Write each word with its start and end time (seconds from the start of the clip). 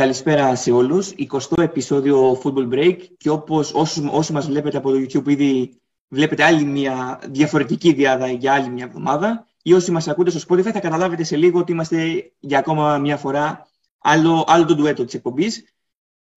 Καλησπέρα 0.00 0.54
σε 0.54 0.72
όλους. 0.72 1.12
20ο 1.16 1.62
επεισόδιο 1.62 2.40
Football 2.42 2.68
Break 2.72 2.96
και 3.16 3.30
όπως 3.30 3.74
όσοι, 3.74 4.08
όσοι 4.12 4.32
μας 4.32 4.46
βλέπετε 4.46 4.76
από 4.76 4.90
το 4.90 4.96
YouTube 4.96 5.28
ήδη 5.28 5.80
βλέπετε 6.08 6.44
άλλη 6.44 6.64
μια 6.64 7.20
διαφορετική 7.28 7.92
διάδα 7.92 8.28
για 8.28 8.52
άλλη 8.52 8.68
μια 8.68 8.84
εβδομάδα 8.84 9.46
ή 9.62 9.72
όσοι 9.72 9.90
μας 9.90 10.08
ακούτε 10.08 10.30
στο 10.30 10.40
Spotify 10.48 10.70
θα 10.70 10.80
καταλάβετε 10.80 11.24
σε 11.24 11.36
λίγο 11.36 11.58
ότι 11.58 11.72
είμαστε 11.72 12.30
για 12.38 12.58
ακόμα 12.58 12.98
μια 12.98 13.16
φορά 13.16 13.66
άλλο, 13.98 14.44
άλλο 14.46 14.64
το 14.64 14.74
ντουέτο 14.74 15.04
της 15.04 15.14
εκπομπής. 15.14 15.64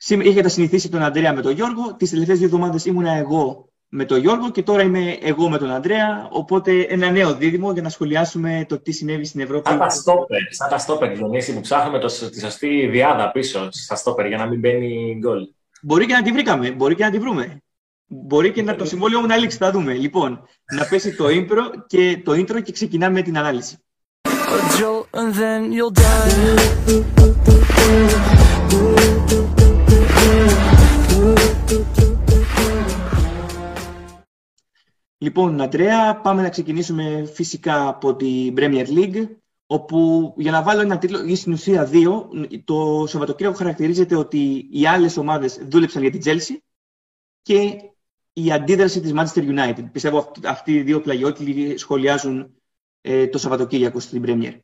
Είχατε 0.08 0.50
συνηθίσει 0.50 0.90
τον 0.90 1.04
Αντρέα 1.04 1.34
με 1.34 1.42
τον 1.42 1.52
Γιώργο. 1.52 1.96
Τις 1.96 2.10
τελευταίες 2.10 2.38
δύο 2.38 2.48
εβδομάδες 2.48 2.86
ήμουνα 2.86 3.12
εγώ 3.12 3.73
με 3.96 4.06
τον 4.06 4.20
Γιώργο 4.20 4.52
και 4.52 4.64
τώρα 4.64 4.82
είμαι 4.82 5.18
εγώ 5.22 5.50
με 5.50 5.58
τον 5.58 5.72
Αντρέα. 5.72 6.28
Οπότε 6.32 6.82
ένα 6.82 7.10
νέο 7.10 7.36
δίδυμο 7.36 7.72
για 7.72 7.82
να 7.82 7.90
σχολιάσουμε 7.90 8.66
το 8.70 8.80
τι 8.80 8.92
συνέβη 8.92 9.26
στην 9.26 9.42
Ευρώπη. 9.42 9.70
Σαν 9.70 9.80
τα 9.80 9.90
στόπερ, 9.90 10.40
σαν 10.50 10.70
τα 10.70 10.78
στόπερ 10.78 11.16
Διονύση, 11.16 11.54
που 11.54 11.62
ψάχνουμε 11.62 12.00
το, 12.00 12.08
τη 12.30 12.40
σωστή 12.40 12.88
διάδα 12.88 13.32
πίσω 13.32 13.68
στα 13.72 13.96
στόπερ 13.96 14.26
για 14.26 14.38
να 14.38 14.46
μην 14.46 14.60
μπαίνει 14.60 15.18
γκολ. 15.20 15.48
Μπορεί 15.82 16.06
και 16.06 16.14
να 16.14 16.22
τη 16.22 16.32
βρήκαμε, 16.32 16.72
μπορεί 16.72 16.96
και 16.96 17.04
να 17.04 17.12
τη 17.12 17.20
βρούμε. 17.20 17.62
Μπορεί 18.06 18.52
και 18.52 18.62
να 18.62 18.76
το 18.76 18.86
συμβόλαιο 18.86 19.20
μου 19.20 19.28
να 19.28 19.38
λήξει, 19.38 19.58
θα 19.58 19.72
δούμε. 19.72 19.94
Λοιπόν, 19.94 20.42
να 20.76 20.86
πέσει 20.86 21.16
το 21.16 21.26
intro 21.28 21.72
και, 21.88 22.22
το 22.24 22.32
intro 22.32 22.64
και 22.64 22.72
ξεκινάμε 22.72 23.14
με 23.14 23.22
την 23.22 23.38
ανάλυση. 23.38 23.78
Λοιπόν, 35.36 35.62
Αντρέα, 35.62 36.16
πάμε 36.16 36.42
να 36.42 36.50
ξεκινήσουμε 36.50 37.26
φυσικά 37.34 37.88
από 37.88 38.16
την 38.16 38.54
Premier 38.58 38.88
League, 38.88 39.28
όπου 39.66 40.34
για 40.38 40.52
να 40.52 40.64
βάλω 40.64 40.82
ένα 40.82 40.98
τίτλο, 40.98 41.24
ή 41.26 41.36
στην 41.36 41.54
ουσία 41.54 41.86
δύο, 41.86 42.30
το 42.64 43.06
Σαββατοκύριακο 43.08 43.58
χαρακτηρίζεται 43.58 44.16
ότι 44.16 44.68
οι 44.72 44.88
άλλες 44.88 45.18
ομάδες 45.18 45.60
δούλεψαν 45.68 46.02
για 46.02 46.12
την 46.12 46.22
Chelsea 46.26 46.58
και 47.42 47.76
η 48.34 48.52
αντίδραση 48.52 49.02
της 49.02 49.14
Manchester 49.16 49.42
United. 49.42 49.86
Πιστεύω 49.92 50.32
αυτοί 50.46 50.74
οι 50.74 50.82
δύο 50.82 51.02
πλαγιώτοι 51.02 51.78
σχολιάζουν 51.78 52.54
ε, 53.02 53.28
το 53.28 53.38
Σαββατοκύριακο 53.38 54.00
στην 54.00 54.24
Premier. 54.26 54.60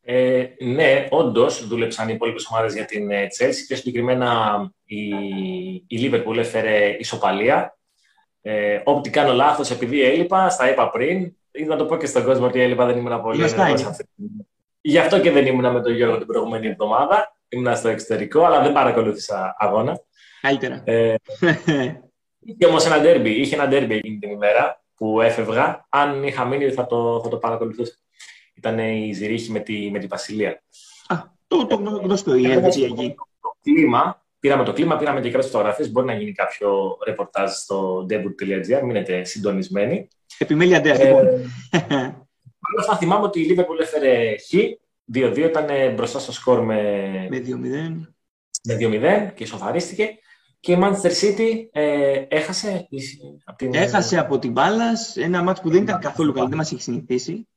Ε, 0.00 0.46
ναι, 0.64 1.06
όντως 1.10 1.66
δούλεψαν 1.66 2.08
οι 2.08 2.12
υπόλοιπες 2.14 2.46
ομάδες 2.46 2.74
για 2.74 2.84
την 2.84 3.10
ε, 3.10 3.26
Chelsea. 3.38 3.64
Πιο 3.66 3.76
συγκεκριμένα 3.76 4.72
η, 4.84 5.08
η 5.86 6.10
Liverpool 6.10 6.36
έφερε 6.36 6.96
ισοπαλία 6.98 7.76
ε, 8.42 8.80
όποτε 8.84 9.10
κάνω 9.10 9.32
λάθος 9.32 9.70
επειδή 9.70 10.02
έλειπα, 10.02 10.48
στα 10.48 10.70
είπα 10.70 10.90
πριν. 10.90 11.36
Ή 11.52 11.64
να 11.64 11.76
το 11.76 11.84
πω 11.84 11.96
και 11.96 12.06
στον 12.06 12.24
κόσμο 12.24 12.46
ότι 12.46 12.60
έλειπα, 12.60 12.86
δεν 12.86 12.96
ήμουν 12.96 13.22
πολύ 13.22 13.44
ενεργός. 13.44 13.86
Γι' 14.80 14.98
αυτό 14.98 15.20
και 15.20 15.30
δεν 15.30 15.46
ήμουν 15.46 15.72
με 15.72 15.80
τον 15.80 15.94
Γιώργο 15.94 16.18
την 16.18 16.26
προηγούμενη 16.26 16.66
εβδομάδα. 16.66 17.36
Ήμουν 17.48 17.76
στο 17.76 17.88
εξωτερικό, 17.88 18.44
αλλά 18.44 18.62
δεν 18.62 18.72
παρακολούθησα 18.72 19.56
αγώνα. 19.58 20.00
Καλύτερα. 20.40 20.82
Ε, 20.84 21.14
είχε 22.40 22.66
όμως 22.66 22.86
ένα 22.86 23.00
ντέρμπι. 23.00 23.30
Είχε 23.30 23.54
ένα 23.54 23.68
ντέρμπι 23.68 23.94
εκείνη 23.94 24.18
την 24.18 24.30
ημέρα 24.30 24.82
που 24.94 25.20
έφευγα. 25.20 25.86
Αν 25.88 26.24
είχα 26.24 26.44
μείνει, 26.44 26.70
θα 26.70 26.86
το, 26.86 27.20
θα 27.22 27.28
το 27.28 27.36
παρακολουθούσα. 27.36 27.92
Ήταν 28.54 28.78
η 28.78 29.12
Ζηρίχη 29.12 29.50
με 29.50 29.58
τη, 29.58 29.90
με 29.90 29.98
τη 29.98 30.06
Βασιλεία. 30.06 30.62
Α, 31.06 31.16
το, 31.46 31.66
το 31.66 31.76
γνωστό, 31.76 32.34
η 32.34 32.42
Το 33.40 33.56
κλίμα 33.62 34.21
Πήραμε 34.42 34.64
το 34.64 34.72
κλίμα, 34.72 34.96
πήραμε 34.96 35.20
και 35.20 35.30
κάποιε 35.30 35.48
φωτογραφίε. 35.48 35.86
Μπορεί 35.86 36.06
να 36.06 36.14
γίνει 36.14 36.32
κάποιο 36.32 36.98
ρεπορτάζ 37.04 37.52
στο 37.52 38.06
debut.gr. 38.10 38.82
Μείνετε 38.82 39.24
συντονισμένοι. 39.24 40.08
Επιμέλεια 40.38 40.76
αντέα, 40.76 41.00
ε, 41.00 41.04
λοιπόν. 41.04 41.24
Παρ' 42.60 42.78
αυτά 42.80 42.96
θυμάμαι 42.96 43.24
ότι 43.24 43.40
η 43.40 43.46
Liverpool 43.50 43.80
έφερε 43.80 44.34
χ. 44.36 44.54
2-2 45.14 45.36
ήταν 45.36 45.94
μπροστά 45.94 46.18
στο 46.18 46.32
σκορ 46.32 46.60
με, 46.60 46.82
με 47.30 47.42
2-0. 47.46 47.50
Με 48.64 48.76
2-0 48.80 49.32
και 49.34 49.42
ισοφαρίστηκε. 49.42 50.18
Και 50.60 50.72
η 50.72 50.78
Manchester 50.80 51.10
City 51.22 51.68
ε, 51.72 52.24
έχασε. 52.28 52.88
Από 53.44 53.58
την... 53.58 53.74
Έχασε 53.74 54.18
από 54.18 54.38
την 54.38 54.52
μπάλα 54.52 54.92
ένα 55.14 55.42
μάτι 55.42 55.60
που 55.60 55.70
δεν 55.70 55.82
ήταν 55.82 56.00
καθόλου 56.00 56.32
καλό, 56.32 56.48
δεν 56.48 56.56
μας 56.56 56.72
έχει 56.72 56.82
συνηθίσει. 56.82 57.48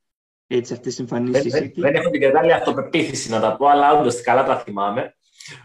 Έτσι, 0.47 0.73
αυτές 0.73 0.95
τις 0.95 0.99
εμφανίσεις. 0.99 1.51
Δεν, 1.51 1.71
δεν, 1.75 1.95
έχω 1.95 2.09
την 2.09 2.21
κατάλληλη 2.21 2.53
αυτοπεποίθηση 2.53 3.29
να 3.29 3.39
τα 3.39 3.55
πω, 3.55 3.67
αλλά 3.67 3.99
όντως 3.99 4.21
καλά 4.21 4.43
τα 4.43 4.59
θυμάμαι 4.59 5.15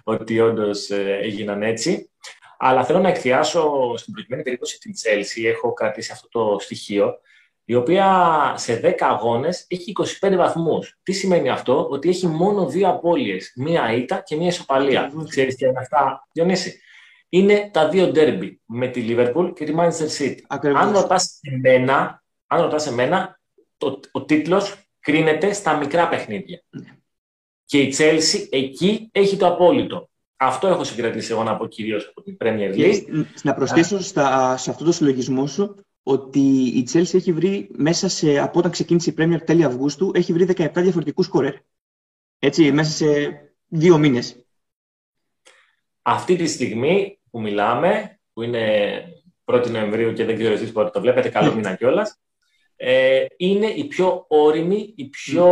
ότι 0.05 0.41
όντως 0.41 0.91
ε, 0.91 1.19
έγιναν 1.23 1.63
έτσι. 1.63 2.11
Αλλά 2.59 2.85
θέλω 2.85 2.99
να 2.99 3.09
εκθιάσω 3.09 3.95
στην 3.97 4.13
προκειμένη 4.13 4.43
περίπτωση 4.43 4.79
την 4.79 4.93
Chelsea, 5.03 5.45
έχω 5.45 5.73
κρατήσει 5.73 6.13
αυτό 6.13 6.29
το 6.29 6.59
στοιχείο, 6.59 7.21
η 7.65 7.75
οποία 7.75 8.55
σε 8.57 8.81
10 8.85 8.95
αγώνες 8.99 9.65
έχει 9.69 9.93
25 10.21 10.35
βαθμούς. 10.37 10.99
Τι 11.03 11.13
σημαίνει 11.13 11.49
αυτό, 11.49 11.89
ότι 11.89 12.09
έχει 12.09 12.27
μόνο 12.27 12.67
δύο 12.67 12.89
απώλειες, 12.89 13.53
μία 13.57 13.93
ήττα 13.93 14.23
και 14.23 14.37
μία 14.37 14.47
ισοπαλία. 14.47 15.13
Ξέρεις 15.29 15.55
τι 15.55 15.67
είναι 15.67 15.79
αυτά, 15.79 16.29
Διονύση; 16.33 16.81
Είναι 17.29 17.71
τα 17.73 17.89
δύο 17.89 18.07
ντέρμπι 18.07 18.61
με 18.67 18.89
τη 18.89 19.05
Liverpool 19.09 19.53
και 19.55 19.65
τη 19.65 19.75
Manchester 19.77 20.19
City. 20.19 20.39
Αν 20.75 20.93
ρωτάς 20.93 21.41
εμένα, 21.43 22.23
αν 22.47 22.61
ρωτάς 22.61 22.87
εμένα 22.87 23.41
το, 23.77 24.01
ο 24.13 24.25
τίτλος 24.25 24.77
κρίνεται 25.01 25.53
στα 25.53 25.77
μικρά 25.77 26.09
παιχνίδια. 26.09 26.63
Ναι. 26.71 27.00
Και 27.71 27.81
η 27.81 27.95
Chelsea 27.99 28.47
εκεί 28.51 29.09
έχει 29.13 29.37
το 29.37 29.47
απόλυτο. 29.47 30.11
Αυτό 30.37 30.69
έχω 30.69 30.85
συγκρατήσει 30.85 31.33
εγώ 31.33 31.43
να 31.43 31.57
πω 31.57 31.67
κυρίως 31.67 32.09
από 32.09 32.23
την 32.23 32.37
Premier 32.41 32.75
League. 32.75 33.25
να 33.43 33.55
προσθέσω 33.55 34.01
στα, 34.01 34.57
σε 34.57 34.71
αυτό 34.71 34.85
το 34.85 34.93
συλλογισμό 34.93 35.47
σου 35.47 35.75
ότι 36.03 36.41
η 36.79 36.89
Chelsea 36.93 37.15
έχει 37.15 37.33
βρει 37.33 37.71
μέσα 37.73 38.09
σε, 38.09 38.39
από 38.39 38.59
όταν 38.59 38.71
ξεκίνησε 38.71 39.11
η 39.11 39.15
Premier 39.19 39.39
τέλη 39.45 39.65
Αυγούστου, 39.65 40.11
έχει 40.15 40.33
βρει 40.33 40.47
17 40.57 40.71
διαφορετικούς 40.75 41.27
σκορέρ. 41.27 41.55
Έτσι, 42.39 42.73
μέσα 42.73 42.91
σε 42.91 43.41
δύο 43.67 43.99
μήνες. 43.99 44.47
Αυτή 46.03 46.37
τη 46.37 46.47
στιγμή 46.47 47.21
που 47.31 47.41
μιλάμε, 47.41 48.21
που 48.33 48.43
είναι 48.43 49.05
1η 49.45 49.71
Νοεμβρίου 49.71 50.13
και 50.13 50.25
δεν 50.25 50.37
ξέρω 50.37 50.53
εσείς 50.53 50.73
πότε 50.73 50.91
το 50.91 51.01
βλέπετε, 51.01 51.29
καλό 51.29 51.55
μήνα 51.55 51.75
κιόλας. 51.75 52.21
Ε, 52.77 53.25
είναι 53.37 53.67
η 53.67 53.85
πιο 53.85 54.25
όρημη, 54.29 54.93
η 54.97 55.09
πιο 55.09 55.49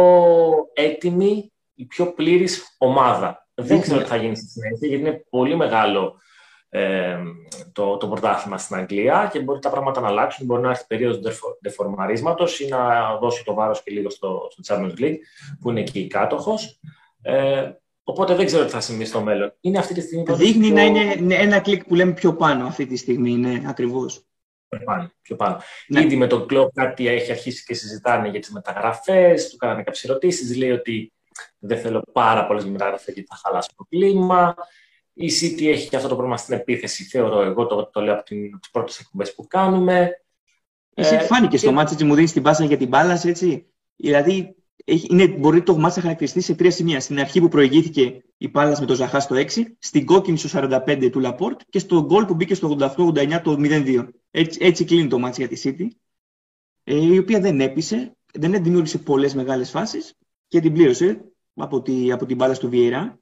έτοιμη 0.74 1.52
η 1.78 1.84
πιο 1.84 2.12
πλήρης 2.12 2.74
ομάδα. 2.78 3.48
Δεν 3.54 3.80
ξέρω 3.80 3.98
τι 3.98 4.04
θα 4.04 4.16
γίνει 4.16 4.36
στη 4.36 4.46
συνέχεια, 4.46 4.88
γιατί 4.88 5.08
είναι 5.08 5.24
πολύ 5.30 5.56
μεγάλο 5.56 6.20
ε, 6.68 7.18
το, 7.72 7.96
το 7.96 8.08
πρωτάθλημα 8.08 8.58
στην 8.58 8.76
Αγγλία 8.76 9.28
και 9.32 9.40
μπορεί 9.40 9.58
τα 9.58 9.70
πράγματα 9.70 10.00
να 10.00 10.08
αλλάξουν. 10.08 10.46
Μπορεί 10.46 10.62
να 10.62 10.70
έρθει 10.70 10.86
περίοδος 10.86 11.40
δεφορμαρίσματο 11.60 12.46
ή 12.58 12.68
να 12.68 13.14
δώσει 13.16 13.44
το 13.44 13.54
βάρος 13.54 13.82
και 13.82 13.90
λίγο 13.90 14.10
στο, 14.10 14.48
στο 14.50 14.74
Champions 14.74 15.00
League, 15.00 15.16
που 15.60 15.70
είναι 15.70 15.80
εκεί 15.80 16.06
κάτοχος. 16.06 16.80
Ε, 17.22 17.70
οπότε 18.02 18.34
δεν 18.34 18.46
ξέρω 18.46 18.64
τι 18.64 18.70
θα 18.70 18.80
συμβεί 18.80 19.04
στο 19.04 19.20
μέλλον. 19.20 19.54
Είναι 19.60 19.78
αυτή 19.78 19.94
τη 19.94 20.00
στιγμή. 20.00 20.24
Δείχνει 20.28 20.64
πιο... 20.64 20.74
να 20.74 20.82
είναι 20.82 21.34
ένα 21.34 21.60
κλικ 21.60 21.84
που 21.84 21.94
λέμε 21.94 22.12
πιο 22.12 22.34
πάνω 22.34 22.66
αυτή 22.66 22.86
τη 22.86 22.96
στιγμή. 22.96 23.30
Είναι 23.30 23.62
ακριβώς. 23.66 24.22
Πιο 24.68 24.80
πάνω. 24.84 25.10
Πιο 25.22 25.36
πάνω. 25.36 25.60
Ναι. 25.88 26.00
Ήδη 26.00 26.16
με 26.16 26.26
τον 26.26 26.46
κλοπ 26.46 26.72
κάτι 26.74 27.08
έχει 27.08 27.30
αρχίσει 27.30 27.64
και 27.64 27.74
συζητάνε 27.74 28.28
για 28.28 28.40
τις 28.40 28.50
μεταγραφές. 28.50 29.50
Του 29.50 29.56
κάνανε 29.56 29.82
κάποιες 29.82 30.04
ερωτήσεις. 30.04 30.56
Λέει 30.56 30.70
ότι 30.70 31.12
δεν 31.58 31.78
θέλω 31.78 32.02
πάρα 32.12 32.46
πολλέ 32.46 32.64
μεταγραφέ 32.64 33.12
γιατί 33.12 33.28
θα 33.28 33.36
χαλάσει 33.42 33.70
το 33.76 33.86
κλίμα. 33.88 34.54
Η 35.12 35.30
City 35.40 35.66
έχει 35.66 35.88
και 35.88 35.96
αυτό 35.96 36.08
το 36.08 36.14
πρόβλημα 36.14 36.36
στην 36.38 36.54
επίθεση, 36.54 37.04
θεωρώ 37.04 37.42
εγώ, 37.42 37.66
το, 37.66 37.90
το 37.92 38.00
λέω 38.00 38.14
από 38.14 38.24
τις 38.24 38.70
πρώτες 38.72 38.98
εκπομπές 38.98 39.34
που 39.34 39.46
κάνουμε. 39.46 40.22
Η 40.94 41.02
City 41.02 41.12
ε, 41.12 41.18
φάνηκε 41.18 41.50
και... 41.50 41.58
στο 41.58 41.72
μάτσο 41.72 42.06
μου 42.06 42.14
δίνει 42.14 42.28
την 42.28 42.42
πάσα 42.42 42.64
για 42.64 42.76
την 42.76 42.88
μπάλα, 42.88 43.20
έτσι. 43.24 43.66
Δηλαδή, 43.96 44.56
είναι, 44.84 45.26
μπορεί 45.26 45.62
το 45.62 45.76
μάτς 45.76 45.96
να 45.96 46.02
χαρακτηριστεί 46.02 46.40
σε 46.40 46.54
τρία 46.54 46.70
σημεία. 46.70 47.00
Στην 47.00 47.20
αρχή 47.20 47.40
που 47.40 47.48
προηγήθηκε 47.48 48.24
η 48.36 48.48
Πάλα 48.48 48.76
με 48.80 48.86
το 48.86 48.94
Ζαχά 48.94 49.20
στο 49.20 49.36
6, 49.36 49.46
στην 49.78 50.06
κόκκινη 50.06 50.38
στο 50.38 50.60
45 50.86 51.08
του 51.12 51.20
Λαπόρτ 51.20 51.60
και 51.70 51.78
στο 51.78 52.04
γκολ 52.04 52.24
που 52.24 52.34
μπήκε 52.34 52.54
στο 52.54 52.76
88-89 52.96 53.40
το 53.42 53.56
0-2. 53.58 54.08
Έτσι, 54.30 54.58
έτσι 54.62 54.84
κλείνει 54.84 55.08
το 55.08 55.18
μάτς 55.18 55.36
για 55.36 55.48
τη 55.48 55.60
City, 55.64 55.86
ε, 56.84 57.14
η 57.14 57.18
οποία 57.18 57.40
δεν 57.40 57.60
έπεισε, 57.60 58.16
δεν 58.32 58.62
δημιούργησε 58.62 58.98
πολλές 58.98 59.34
μεγάλες 59.34 59.70
φάσεις 59.70 60.14
και 60.48 60.60
την 60.60 60.72
πλήρωσε 60.72 61.24
από, 61.54 61.82
τη, 61.82 62.12
από 62.12 62.26
την 62.26 62.36
μπάλα 62.36 62.54
του 62.54 62.68
Βιερά. 62.68 63.18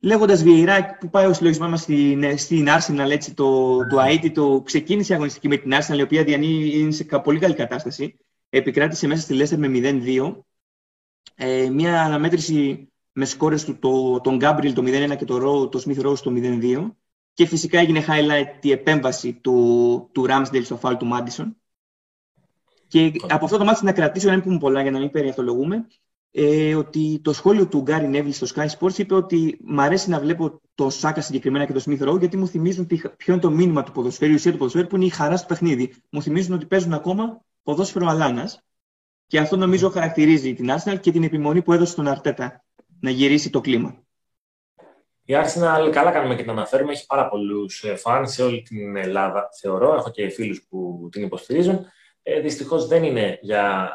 Λέγοντας 0.00 0.42
Βιερά, 0.42 0.96
που 1.00 1.10
πάει 1.10 1.26
ο 1.26 1.32
συλλογισμός 1.32 1.68
μας 1.68 1.80
στην, 1.80 2.38
στην 2.38 2.66
Arsenal, 2.68 3.10
έτσι, 3.10 3.34
το, 3.34 3.78
το 3.86 3.98
ΑΕΤ, 3.98 4.26
το 4.34 4.62
ξεκίνησε 4.64 5.12
η 5.12 5.14
αγωνιστική 5.14 5.48
με 5.48 5.56
την 5.56 5.72
Arsenal, 5.74 5.98
η 5.98 6.02
οποία 6.02 6.24
διανύει, 6.24 6.70
είναι 6.74 6.90
σε 6.90 7.04
πολύ 7.04 7.38
καλή 7.38 7.54
κατάσταση. 7.54 8.18
Επικράτησε 8.48 9.06
μέσα 9.06 9.22
στη 9.22 9.38
Leicester 9.38 9.56
με 9.56 9.68
0-2. 10.04 10.36
Ε, 11.34 11.68
μια 11.70 12.02
αναμέτρηση 12.02 12.88
με 13.12 13.24
σκόρες 13.24 13.64
του 13.64 13.78
το, 13.78 14.20
τον 14.20 14.36
Γκάμπριλ 14.36 14.72
το 14.72 14.82
0-1 14.86 15.16
και 15.16 15.24
το, 15.24 15.38
Ρο, 15.38 15.68
το 15.68 15.82
Smith 15.86 16.06
Rose 16.06 16.18
το 16.18 16.32
0-2. 16.34 16.90
Και 17.32 17.46
φυσικά 17.46 17.78
έγινε 17.78 18.04
highlight 18.08 18.64
η 18.64 18.70
επέμβαση 18.70 19.32
του, 19.32 20.08
του 20.12 20.26
Ramsdale 20.28 20.64
στο 20.64 20.76
φάλ 20.76 20.96
του 20.96 21.06
Μάντισον. 21.06 21.56
Και 22.88 23.12
από 23.28 23.44
αυτό 23.44 23.58
το 23.58 23.64
μάτι 23.64 23.84
να 23.84 23.92
κρατήσω, 23.92 24.28
να 24.28 24.34
μην 24.34 24.42
πούμε 24.42 24.58
πολλά 24.58 24.82
για 24.82 24.90
να 24.90 24.98
μην 24.98 25.10
περιευτολογούμε, 25.10 25.86
ε, 26.36 26.74
ότι 26.74 27.20
το 27.22 27.32
σχόλιο 27.32 27.66
του 27.66 27.80
Γκάρι 27.80 28.08
Νέβιλ 28.08 28.32
στο 28.32 28.46
Sky 28.54 28.66
Sports 28.78 28.98
είπε 28.98 29.14
ότι 29.14 29.58
μ' 29.64 29.80
αρέσει 29.80 30.10
να 30.10 30.20
βλέπω 30.20 30.60
το 30.74 30.90
Σάκα 30.90 31.20
συγκεκριμένα 31.20 31.64
και 31.64 31.72
το 31.72 31.82
Smith 31.86 32.08
Rowe 32.08 32.18
γιατί 32.18 32.36
μου 32.36 32.46
θυμίζουν 32.46 32.86
ποιο 32.86 33.32
είναι 33.32 33.38
το 33.38 33.50
μήνυμα 33.50 33.82
του 33.82 33.92
ποδοσφαίρου, 33.92 34.32
η 34.32 34.34
ουσία 34.34 34.52
του 34.52 34.58
ποδοσφαίρου 34.58 34.86
που 34.86 34.96
είναι 34.96 35.04
η 35.04 35.08
χαρά 35.08 35.36
στο 35.36 35.46
παιχνίδι. 35.46 35.94
Μου 36.10 36.22
θυμίζουν 36.22 36.54
ότι 36.54 36.66
παίζουν 36.66 36.92
ακόμα 36.92 37.44
ποδόσφαιρο 37.62 38.06
αλάνας 38.06 38.64
και 39.26 39.38
αυτό 39.38 39.56
νομίζω 39.56 39.90
χαρακτηρίζει 39.90 40.54
την 40.54 40.70
Arsenal 40.70 41.00
και 41.00 41.12
την 41.12 41.22
επιμονή 41.22 41.62
που 41.62 41.72
έδωσε 41.72 41.92
στον 41.92 42.08
Αρτέτα 42.08 42.64
να 43.00 43.10
γυρίσει 43.10 43.50
το 43.50 43.60
κλίμα. 43.60 44.02
Η 45.24 45.34
Arsenal, 45.36 45.90
καλά 45.92 46.10
κάνουμε 46.10 46.34
και 46.34 46.42
την 46.42 46.50
αναφέρουμε, 46.50 46.92
έχει 46.92 47.06
πάρα 47.06 47.28
πολλούς 47.28 47.84
φαν 47.96 48.28
σε 48.28 48.42
όλη 48.42 48.62
την 48.62 48.96
Ελλάδα, 48.96 49.48
θεωρώ. 49.60 49.94
Έχω 49.94 50.10
και 50.10 50.28
φίλους 50.28 50.66
που 50.68 51.08
την 51.12 51.22
υποστηρίζουν. 51.22 51.86
Ε, 52.22 52.40
Δυστυχώς 52.40 52.86
δεν 52.86 53.04
είναι 53.04 53.38
για 53.42 53.92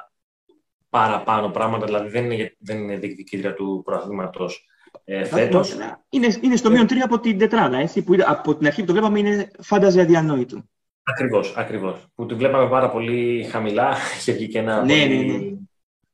παραπάνω 0.89 1.49
πράγματα, 1.49 1.85
δηλαδή 1.85 2.09
δεν 2.09 2.31
είναι, 2.31 2.55
δεν 2.59 2.77
είναι 2.77 2.97
διεκδικήτρια 2.97 3.53
του 3.53 3.81
προαθλήματος 3.85 4.65
ε, 5.03 5.23
φέτος. 5.23 5.75
Είναι, 6.09 6.37
είναι 6.41 6.55
στο 6.55 6.69
μείον 6.69 6.85
3 6.85 6.93
από 7.03 7.19
την 7.19 7.37
τετράδα, 7.37 7.77
έτσι, 7.77 8.01
που 8.01 8.15
από 8.25 8.55
την 8.55 8.67
αρχή 8.67 8.79
που 8.79 8.87
το 8.87 8.93
βλέπαμε 8.93 9.19
είναι 9.19 9.51
φάνταζε 9.59 10.01
αδιανόητο. 10.01 10.63
Ακριβώς, 11.03 11.53
ακριβώς. 11.57 12.07
Που 12.15 12.25
τη 12.25 12.33
βλέπαμε 12.33 12.69
πάρα 12.69 12.89
πολύ 12.89 13.43
χαμηλά. 13.43 13.95
Είχε 14.17 14.31
βγει 14.31 14.47
και 14.47 14.59
ένα 14.59 14.83
ναι, 14.83 14.93
πολύ 14.93 15.25
ναι, 15.25 15.37
ναι. 15.37 15.55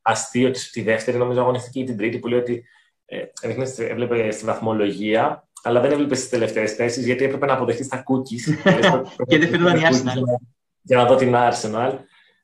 αστείο 0.02 0.50
τη 0.72 0.82
δεύτερη, 0.82 1.16
νομίζω, 1.18 1.40
αγωνιστική 1.40 1.80
ή 1.80 1.84
την 1.84 1.96
τρίτη, 1.96 2.18
που 2.18 2.28
λέει 2.28 2.38
ότι 2.38 2.64
ε, 3.04 3.24
έβλεπε 3.90 4.30
στη 4.30 4.44
βαθμολογία, 4.44 5.48
αλλά 5.62 5.80
δεν 5.80 5.92
έβλεπε 5.92 6.14
στις 6.14 6.28
τελευταίες 6.28 6.72
θέσεις, 6.72 7.04
γιατί 7.04 7.24
έπρεπε 7.24 7.46
να 7.46 7.52
αποδεχτείς 7.52 7.88
τα 7.88 8.02
cookies. 8.06 8.72
και 9.28 9.38
δεν 9.38 9.48
φαινόταν 9.48 9.76
η 9.76 9.82
Arsenal. 9.90 10.22
Για 10.82 10.96
να 10.96 11.06
δω 11.06 11.14
την 11.14 11.34
Arsenal. 11.34 11.92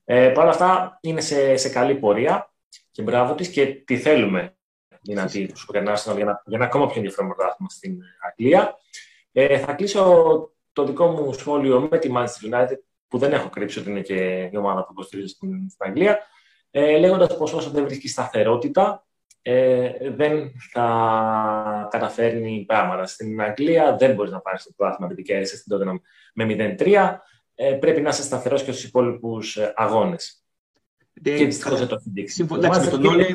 Ε, 0.04 0.28
Παρ' 0.28 0.42
όλα 0.42 0.52
αυτά 0.52 0.98
είναι 1.00 1.20
σε, 1.20 1.56
σε 1.56 1.68
καλή 1.68 1.94
πορεία 1.94 2.52
και 2.90 3.02
μπράβο 3.02 3.34
της 3.34 3.48
και 3.48 3.66
τη 3.66 3.98
θέλουμε 3.98 4.56
δυνατή 5.02 5.46
του 5.46 5.60
για, 5.70 5.82
για, 5.82 6.14
για 6.14 6.42
ένα 6.46 6.64
ακόμα 6.64 6.86
πιο 6.86 6.96
ενδιαφέρον 6.96 7.30
πρωτάθλημα 7.34 7.68
στην 7.70 7.98
Αγγλία. 8.28 8.76
Ε, 9.32 9.58
θα 9.58 9.72
κλείσω 9.72 10.52
το 10.72 10.84
δικό 10.84 11.06
μου 11.06 11.32
σχόλιο 11.32 11.88
με 11.90 11.98
τη 11.98 12.10
Manchester 12.14 12.54
United, 12.54 12.78
που 13.08 13.18
δεν 13.18 13.32
έχω 13.32 13.48
κρύψει 13.48 13.78
ότι 13.78 13.90
είναι 13.90 14.00
και 14.00 14.48
η 14.52 14.56
ομάδα 14.56 14.84
που 14.84 14.92
υποστηρίζει 14.92 15.28
στην, 15.28 15.70
στην 15.70 15.86
Αγγλία, 15.86 16.18
ε, 16.70 16.98
λέγοντας 16.98 17.36
πως 17.36 17.52
όσο 17.52 17.70
δεν 17.70 17.84
βρίσκει 17.84 18.08
σταθερότητα, 18.08 19.06
ε, 19.42 19.90
δεν 20.10 20.52
θα 20.72 21.88
καταφέρνει 21.90 22.64
πράγματα. 22.66 23.06
Στην 23.06 23.40
Αγγλία 23.40 23.96
δεν 23.96 24.14
μπορείς 24.14 24.32
να 24.32 24.40
πάρεις 24.40 24.62
το 24.62 24.70
πρωτάθλημα 24.76 25.10
επειδή 25.12 25.28
κέρδισε 25.28 25.56
στην 25.56 25.76
Tottenham 25.76 26.00
με 26.34 26.76
0-3. 26.78 27.18
Ε, 27.64 27.72
πρέπει 27.72 28.00
να 28.00 28.08
είσαι 28.08 28.22
σταθερός 28.22 28.62
και 28.62 28.72
στους 28.72 28.84
υπόλοιπους 28.84 29.56
ε, 29.56 29.72
αγώνες. 29.76 30.42
Και 31.22 31.44
δυστυχώς 31.44 31.78
δεν 31.78 31.88
το 31.88 31.94
έχει 31.94 32.10
δείξει. 32.12 32.44
με 32.44 32.58
τον 32.90 33.04
Όλε 33.04 33.26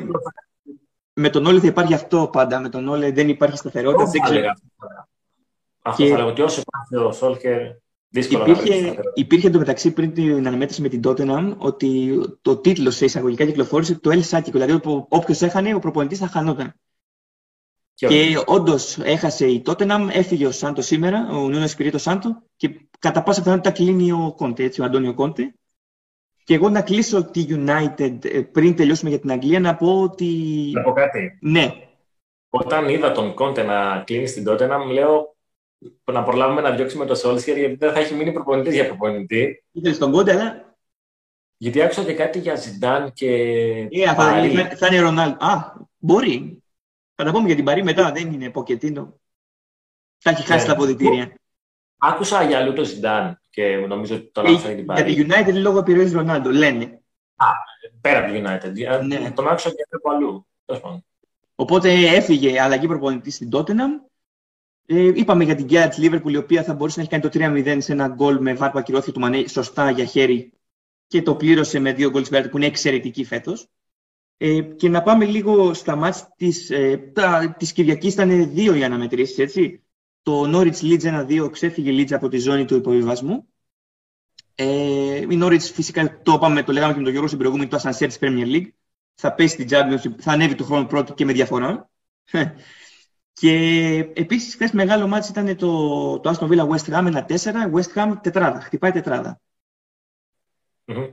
με 1.12 1.30
τον 1.30 1.46
Όλε 1.46 1.60
θα 1.60 1.66
υπάρχει 1.66 1.94
αυτό 1.94 2.28
πάντα. 2.32 2.60
Με 2.60 2.68
τον 2.68 2.88
Όλε 2.88 3.10
δεν 3.10 3.28
υπάρχει 3.28 3.56
σταθερότητα. 3.56 4.02
Αυτό 4.02 4.26
θα 4.26 4.32
λέγα. 4.32 4.58
Αυτό 5.82 6.06
θα 6.06 6.16
λέγα 6.16 6.24
ότι 6.24 6.42
όσο 6.42 6.62
υπάρχει 6.66 7.06
ο 7.06 7.12
Σόλκερ, 7.12 7.60
δύσκολα 8.08 8.44
υπήρχε, 8.46 8.80
να 8.80 8.94
υπήρχε 9.14 9.46
εντωμεταξύ 9.46 9.90
πριν 9.90 10.12
την 10.12 10.46
αναμέτρηση 10.46 10.82
με 10.82 10.88
την 10.88 11.00
Tottenham 11.04 11.54
ότι 11.58 12.20
το 12.42 12.56
τίτλο 12.56 12.90
σε 12.90 13.04
εισαγωγικά 13.04 13.44
κυκλοφόρησε 13.44 13.98
το 13.98 14.10
El 14.12 14.22
Sátiko. 14.30 14.52
Δηλαδή 14.52 14.80
όποιος 15.08 15.42
έχανε, 15.42 15.74
ο 15.74 15.78
προπονητής 15.78 16.18
θα 16.18 16.26
χανόταν. 16.26 16.74
Και, 17.98 18.06
και 18.06 18.42
όντως 18.46 18.98
έχασε 18.98 19.46
η 19.46 19.62
Tottenham, 19.66 20.08
έφυγε 20.12 20.46
ο 20.46 20.50
Σάντο 20.50 20.80
σήμερα, 20.80 21.28
ο 21.30 21.48
Νούνο 21.48 21.66
Σπυρίτο 21.66 21.98
Σάντο, 21.98 22.42
και 22.56 22.80
κατά 22.98 23.22
πάσα 23.22 23.40
πιθανότητα 23.40 23.70
κλείνει 23.70 24.12
ο 24.12 24.34
Κόντε, 24.36 24.64
έτσι, 24.64 24.80
ο 24.80 24.84
Αντώνιο 24.84 25.14
Κόντε. 25.14 25.54
Και 26.44 26.54
εγώ 26.54 26.68
να 26.68 26.82
κλείσω 26.82 27.24
τη 27.24 27.46
United 27.48 28.24
ε, 28.24 28.40
πριν 28.40 28.76
τελειώσουμε 28.76 29.10
για 29.10 29.18
την 29.18 29.30
Αγγλία 29.30 29.60
να 29.60 29.76
πω 29.76 30.02
ότι. 30.02 30.26
Να 30.74 30.82
πω 30.82 30.92
κάτι. 30.92 31.38
Ναι. 31.40 31.74
Όταν 32.48 32.88
είδα 32.88 33.12
τον 33.12 33.34
Κόντε 33.34 33.62
να 33.62 34.02
κλείνει 34.06 34.26
στην 34.26 34.44
Tottenham, 34.48 34.90
λέω 34.92 35.36
να 36.12 36.22
προλάβουμε 36.22 36.60
να 36.60 36.70
διώξουμε 36.70 37.06
το 37.06 37.14
Σόλσκιερ 37.14 37.58
γιατί 37.58 37.74
δεν 37.74 37.92
θα 37.92 38.00
έχει 38.00 38.14
μείνει 38.14 38.32
προπονητής 38.32 38.74
για 38.74 38.86
προπονητή. 38.86 39.64
Ήθελε 39.72 39.96
τον 39.96 40.12
Κόντε, 40.12 40.32
αλλά. 40.32 40.76
Γιατί 41.56 41.82
άκουσα 41.82 42.04
και 42.04 42.14
κάτι 42.14 42.38
για 42.38 42.54
Ζιντάν 42.54 43.12
και. 43.12 43.28
Yeah, 43.92 44.14
θα, 44.16 44.76
θα 44.76 44.86
είναι 44.86 45.00
Ρονάλντ. 45.00 45.42
Α, 45.42 45.72
μπορεί. 45.98 46.62
Θα 47.20 47.24
τα 47.24 47.32
πούμε 47.32 47.46
για 47.46 47.54
την 47.54 47.64
Παρί 47.64 47.82
μετά, 47.82 48.12
δεν 48.12 48.32
είναι 48.32 48.50
Ποκετίνο. 48.50 49.20
Θα 50.18 50.30
έχει 50.30 50.42
χάσει 50.42 50.64
yeah. 50.64 50.66
τα 50.66 50.72
αποδυτήρια. 50.72 51.34
Άκουσα 51.98 52.42
για 52.42 52.58
αλλού 52.58 52.72
το 52.72 52.84
Ζιντάν 52.84 53.40
και 53.50 53.76
νομίζω 53.76 54.14
ότι 54.14 54.30
το 54.32 54.42
λάθος 54.42 54.62
την 54.62 54.86
Παρή. 54.86 55.12
Για 55.12 55.24
τη 55.24 55.30
United 55.30 55.54
λόγω 55.54 55.78
επιρροής 55.78 56.12
Ρονάλντο, 56.12 56.50
λένε. 56.50 57.02
Α, 57.36 57.46
πέρα 58.00 58.18
από 58.18 58.32
τη 58.32 58.42
United. 58.44 59.04
Ναι. 59.06 59.30
Τον 59.30 59.48
άκουσα 59.48 59.70
και 59.70 59.84
από 59.90 60.10
αλλού. 60.10 60.46
Οπότε 61.54 61.92
έφυγε 61.92 62.60
αλλαγή 62.60 62.86
προπονητής 62.86 63.34
στην 63.34 63.50
Tottenham. 63.52 64.08
Ε, 64.86 65.12
είπαμε 65.14 65.44
για 65.44 65.54
την 65.54 65.64
Γκέρα 65.64 65.88
τη 65.88 66.00
Λίβερπουλ, 66.00 66.32
η 66.32 66.36
οποία 66.36 66.62
θα 66.62 66.74
μπορούσε 66.74 66.96
να 66.96 67.02
έχει 67.02 67.10
κάνει 67.10 67.52
το 67.62 67.64
3-0 67.74 67.76
σε 67.80 67.92
ένα 67.92 68.08
γκολ 68.08 68.40
με 68.40 68.54
βάρπα 68.54 68.82
κυρώθηκε 68.82 69.12
του 69.12 69.20
Μανέ 69.20 69.46
σωστά 69.46 69.90
για 69.90 70.04
χέρι 70.04 70.52
και 71.06 71.22
το 71.22 71.36
πλήρωσε 71.36 71.78
με 71.78 71.92
δύο 71.92 72.10
γκολ 72.10 72.26
που 72.50 72.56
είναι 72.56 72.66
εξαιρετική 72.66 73.24
φέτος. 73.24 73.68
Ε, 74.40 74.60
και 74.60 74.88
να 74.88 75.02
πάμε 75.02 75.24
λίγο 75.24 75.74
στα 75.74 75.96
μάτια 75.96 76.32
της, 76.36 76.70
ε, 76.70 77.12
της 77.56 77.72
Κυριακής, 77.72 78.12
ήταν 78.12 78.52
δύο 78.52 78.74
οι 78.74 78.84
αναμετρήσεις, 78.84 79.38
έτσι. 79.38 79.82
Το 80.22 80.42
Norwich 80.54 80.80
Leeds 80.80 81.02
1-2 81.02 81.50
ξέφυγε 81.50 82.02
Leeds 82.02 82.12
από 82.12 82.28
τη 82.28 82.38
ζώνη 82.38 82.64
του 82.64 82.76
υποβιβασμού. 82.76 83.48
Ε, 84.54 85.16
η 85.16 85.38
Norwich 85.42 85.58
φυσικά 85.60 86.20
το 86.22 86.32
είπαμε, 86.32 86.62
το 86.62 86.72
λέγαμε 86.72 86.92
και 86.92 86.98
με 86.98 87.02
τον 87.02 87.10
Γιώργο 87.10 87.28
στην 87.28 87.38
προηγούμενη, 87.38 87.70
το 87.70 87.76
ασανσέρ 87.76 88.08
της 88.08 88.18
Premier 88.20 88.46
League. 88.46 88.68
Θα 89.14 89.34
πέσει 89.34 89.56
την 89.56 89.66
Championship, 89.70 90.14
θα 90.18 90.32
ανέβει 90.32 90.54
το 90.54 90.64
χρόνο 90.64 90.86
πρώτο 90.86 91.14
και 91.14 91.24
με 91.24 91.32
διαφορά. 91.32 91.90
και 93.32 93.52
επίσης 94.14 94.54
χθες 94.54 94.70
μεγάλο 94.70 95.06
μάτι 95.06 95.30
ήταν 95.30 95.56
το, 95.56 96.20
το 96.20 96.30
Aston 96.30 96.48
Villa 96.48 96.68
West 96.68 96.92
Ham 96.92 97.26
1-4, 97.26 97.72
West 97.72 97.94
Ham 97.94 98.16
τετράδα, 98.22 98.60
χτυπάει 98.60 98.92
τετράδα. 98.92 99.40
Mm-hmm. 100.86 101.12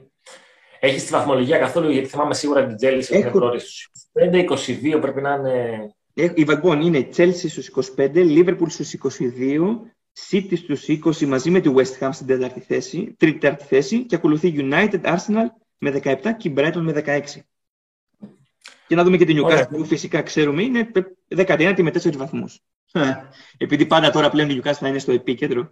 Έχεις 0.86 1.06
τη 1.06 1.12
βαθμολογία 1.12 1.58
καθόλου, 1.58 1.90
γιατί 1.92 2.08
θυμάμαι 2.08 2.34
σίγουρα 2.34 2.66
την 2.66 2.76
Chelsea 2.82 3.10
Έχω... 3.10 3.16
είναι 3.18 3.32
πρώτη 3.32 3.60
στου 3.60 3.92
25, 4.32 4.96
22 4.96 5.02
πρέπει 5.02 5.22
να 5.22 5.34
είναι. 5.34 5.90
Η 6.34 6.44
Βαγκόν 6.44 6.82
είναι 6.82 7.10
Chelsea 7.16 7.50
στους 7.50 7.72
25, 7.98 8.14
Liverpool 8.16 8.68
στους 8.68 8.96
22, 9.04 9.20
City 10.30 10.58
στους 10.58 10.86
20 10.88 11.26
μαζί 11.26 11.50
με 11.50 11.60
τη 11.60 11.72
West 11.76 12.00
Ham 12.00 12.10
στην 12.12 12.28
τέταρτη 12.28 12.60
θέση, 12.60 13.16
τρίτη 13.18 13.56
θέση 13.68 14.06
και 14.06 14.16
ακολουθεί 14.16 14.54
United, 14.58 15.02
Arsenal 15.02 15.46
με 15.78 16.02
17 16.04 16.18
και 16.38 16.54
Brighton 16.58 16.82
με 16.82 17.04
16. 17.06 17.22
Και 18.88 18.96
να 18.96 19.04
δούμε 19.04 19.18
και 19.18 19.26
την 19.26 19.44
Newcastle 19.44 19.70
που 19.70 19.86
φυσικά 19.86 20.22
ξέρουμε 20.22 20.64
είναι 20.64 20.92
19η 21.36 21.82
με 21.82 21.92
4 21.94 22.16
βαθμούς. 22.16 22.60
Επειδή 23.58 23.86
πάντα 23.86 24.10
τώρα 24.10 24.30
πλέον 24.30 24.50
η 24.50 24.62
Newcastle 24.62 24.74
θα 24.74 24.88
είναι 24.88 25.00
στο 25.00 25.12
επίκεντρο. 25.12 25.70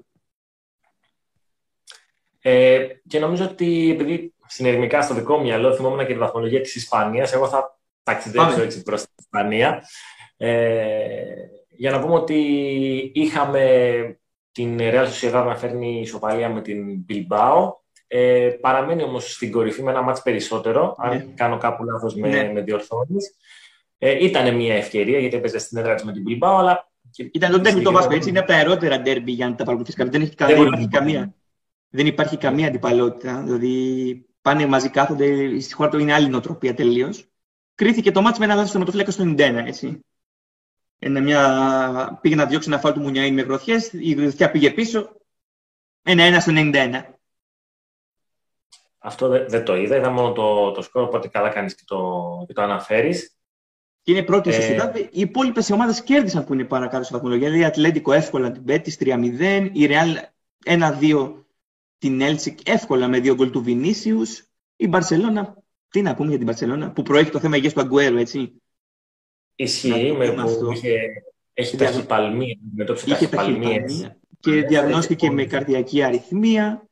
Ε, 2.46 2.88
και 3.08 3.20
νομίζω 3.20 3.46
ότι 3.46 3.92
επειδή 3.92 4.33
συνειδημικά 4.48 5.02
στο 5.02 5.14
δικό 5.14 5.38
μου 5.38 5.44
μυαλό 5.44 5.76
θυμόμουν 5.76 6.00
και 6.00 6.14
τη 6.14 6.20
βαθμολογία 6.20 6.62
της 6.62 6.76
Ισπανίας, 6.76 7.34
εγώ 7.34 7.48
θα 7.48 7.80
ταξιδέψω 8.04 8.62
έτσι 8.62 8.84
προς 8.84 9.02
την 9.02 9.12
Ισπανία. 9.20 9.84
Ε, 10.38 11.24
για 11.70 11.92
να 11.92 12.00
πούμε 12.00 12.14
ότι 12.14 12.42
είχαμε 13.14 13.64
την 14.52 14.78
Real 14.82 15.06
Sociedad 15.06 15.44
να 15.46 15.56
φέρνει 15.56 16.00
ισοπαλία 16.00 16.50
με 16.50 16.62
την 16.62 17.06
Bilbao. 17.10 17.72
Ε, 18.08 18.50
παραμένει 18.62 19.04
όμως 19.04 19.34
στην 19.34 19.52
κορυφή 19.52 19.84
με 19.84 19.92
ένα 19.92 20.02
μάτς 20.02 20.22
περισσότερο, 20.22 20.96
αν 20.98 21.18
ναι. 21.18 21.26
κάνω 21.36 21.58
κάπου 21.58 21.84
λάθος 21.84 22.16
με, 22.16 22.28
ναι. 22.28 22.52
με 22.52 22.62
διορθώνεις. 22.62 23.36
Ε, 23.98 24.24
ήταν 24.26 24.56
μια 24.56 24.76
ευκαιρία 24.76 25.20
γιατί 25.20 25.36
έπαιζε 25.36 25.58
στην 25.58 25.78
έδρα 25.78 25.94
της 25.94 26.04
με 26.04 26.12
την 26.12 26.24
Bilbao, 26.28 26.58
αλλά... 26.60 26.92
Ήταν 27.34 27.52
το 27.52 27.62
τέρμι 27.62 27.82
το 27.82 27.92
Βάσκο, 27.92 28.14
έτσι 28.14 28.30
είναι 28.30 28.40
από 28.40 28.48
τα 28.48 28.56
αερότερα 28.56 29.00
ντέρμπι 29.00 29.32
για 29.32 29.50
να 29.50 29.56
τα 29.56 29.64
παρακολουθείς. 29.64 29.96
Δεν, 29.96 30.22
έχει, 30.22 30.36
δεν 30.38 30.62
υπάρχει 30.62 30.88
καμία 30.88 31.34
δεν 31.96 32.06
υπάρχει 32.06 32.38
καμία 32.38 32.68
αντιπαλότητα. 32.68 33.42
Δηλαδή 33.46 34.26
πάνε 34.44 34.66
μαζί, 34.66 34.90
κάθονται. 34.90 35.60
Στη 35.60 35.74
χώρα 35.74 35.90
του 35.90 35.98
είναι 35.98 36.14
άλλη 36.14 36.28
νοοτροπία 36.28 36.74
τελείως. 36.74 37.28
Κρίθηκε 37.76 38.12
το 38.12 38.22
μάτι 38.22 38.40
με 38.40 38.46
ένα 38.46 38.56
λάθο 38.56 38.68
στο 38.68 38.78
νοοτροφύλακα 38.78 39.12
στο 39.12 39.24
91, 39.24 39.38
έτσι. 39.66 40.00
Ένα, 41.00 41.22
μια... 41.22 42.20
Πήγε 42.22 42.36
να 42.36 42.46
διώξει 42.46 42.70
ένα 42.70 42.80
φάλ 42.80 42.94
του 42.94 43.00
Μουνιαή 43.00 43.32
με 43.32 43.42
γροθιές, 43.42 43.94
η 43.94 44.14
γροθιά 44.14 44.52
πήγε 44.52 44.72
πίσω. 44.72 45.16
Ένα-ένα 46.04 46.40
στο 46.40 46.52
91. 46.56 47.02
Αυτό 48.98 49.28
δεν, 49.28 49.50
δεν 49.50 49.64
το 49.66 49.76
είδα, 49.76 49.96
είδα 49.96 50.10
μόνο 50.10 50.32
το, 50.32 50.72
το 50.72 50.82
σκορ, 50.82 51.04
οπότε 51.04 51.28
καλά 51.28 51.50
κάνεις 51.50 51.76
και 51.76 51.84
το, 51.86 52.20
και 52.48 52.54
το 52.54 52.62
αναφέρεις. 52.62 53.38
Και 54.02 54.12
είναι 54.12 54.24
πρώτη 54.24 54.50
ε... 54.50 54.54
στη 54.54 55.10
Οι 55.12 55.20
υπόλοιπες 55.20 55.72
ομάδες 55.72 56.04
κέρδισαν 56.04 56.46
που 56.46 56.54
είναι 56.54 56.64
παρακάτω 56.64 57.04
στη 57.04 57.14
βαθμολογία. 57.14 57.46
Δηλαδή 57.46 57.64
η 57.64 57.66
Ατλέντικο 57.66 58.12
εύκολα 58.12 58.52
την 58.52 58.64
Πέτης 58.64 58.98
3-0, 59.00 59.70
η 59.74 59.86
Ρεάλ 59.86 60.18
1-2 60.66 61.43
την 62.04 62.22
Έλσικ 62.22 62.70
εύκολα 62.70 63.08
με 63.08 63.20
δύο 63.20 63.36
γκολ 63.36 63.50
του 63.50 63.64
Βινίσιους. 63.64 64.44
Η 64.76 64.88
Μπαρσελόνα, 64.88 65.58
τι 65.90 66.02
να 66.02 66.16
πούμε 66.16 66.30
για 66.30 66.38
την 66.38 66.46
Μπαρσελόνα, 66.46 66.92
που 66.92 67.02
προέχει 67.02 67.30
το 67.30 67.40
θέμα 67.40 67.58
υγεία 67.58 67.72
του 67.72 67.80
Αγκουέρου, 67.80 68.18
έτσι. 68.18 68.62
Ισχύει, 69.56 70.12
με 70.12 70.34
που 70.34 70.72
είχε, 70.72 71.00
έχει 71.54 71.78
ταχυπαλμία, 71.78 72.58
με 72.76 72.84
το 72.84 72.94
είχε 72.94 73.10
ταχυπαλμία 73.10 73.86
και 74.40 74.52
διαγνώστηκε 74.52 75.32
με 75.32 75.46
καρδιακή 75.46 76.04
αριθμία. 76.04 76.88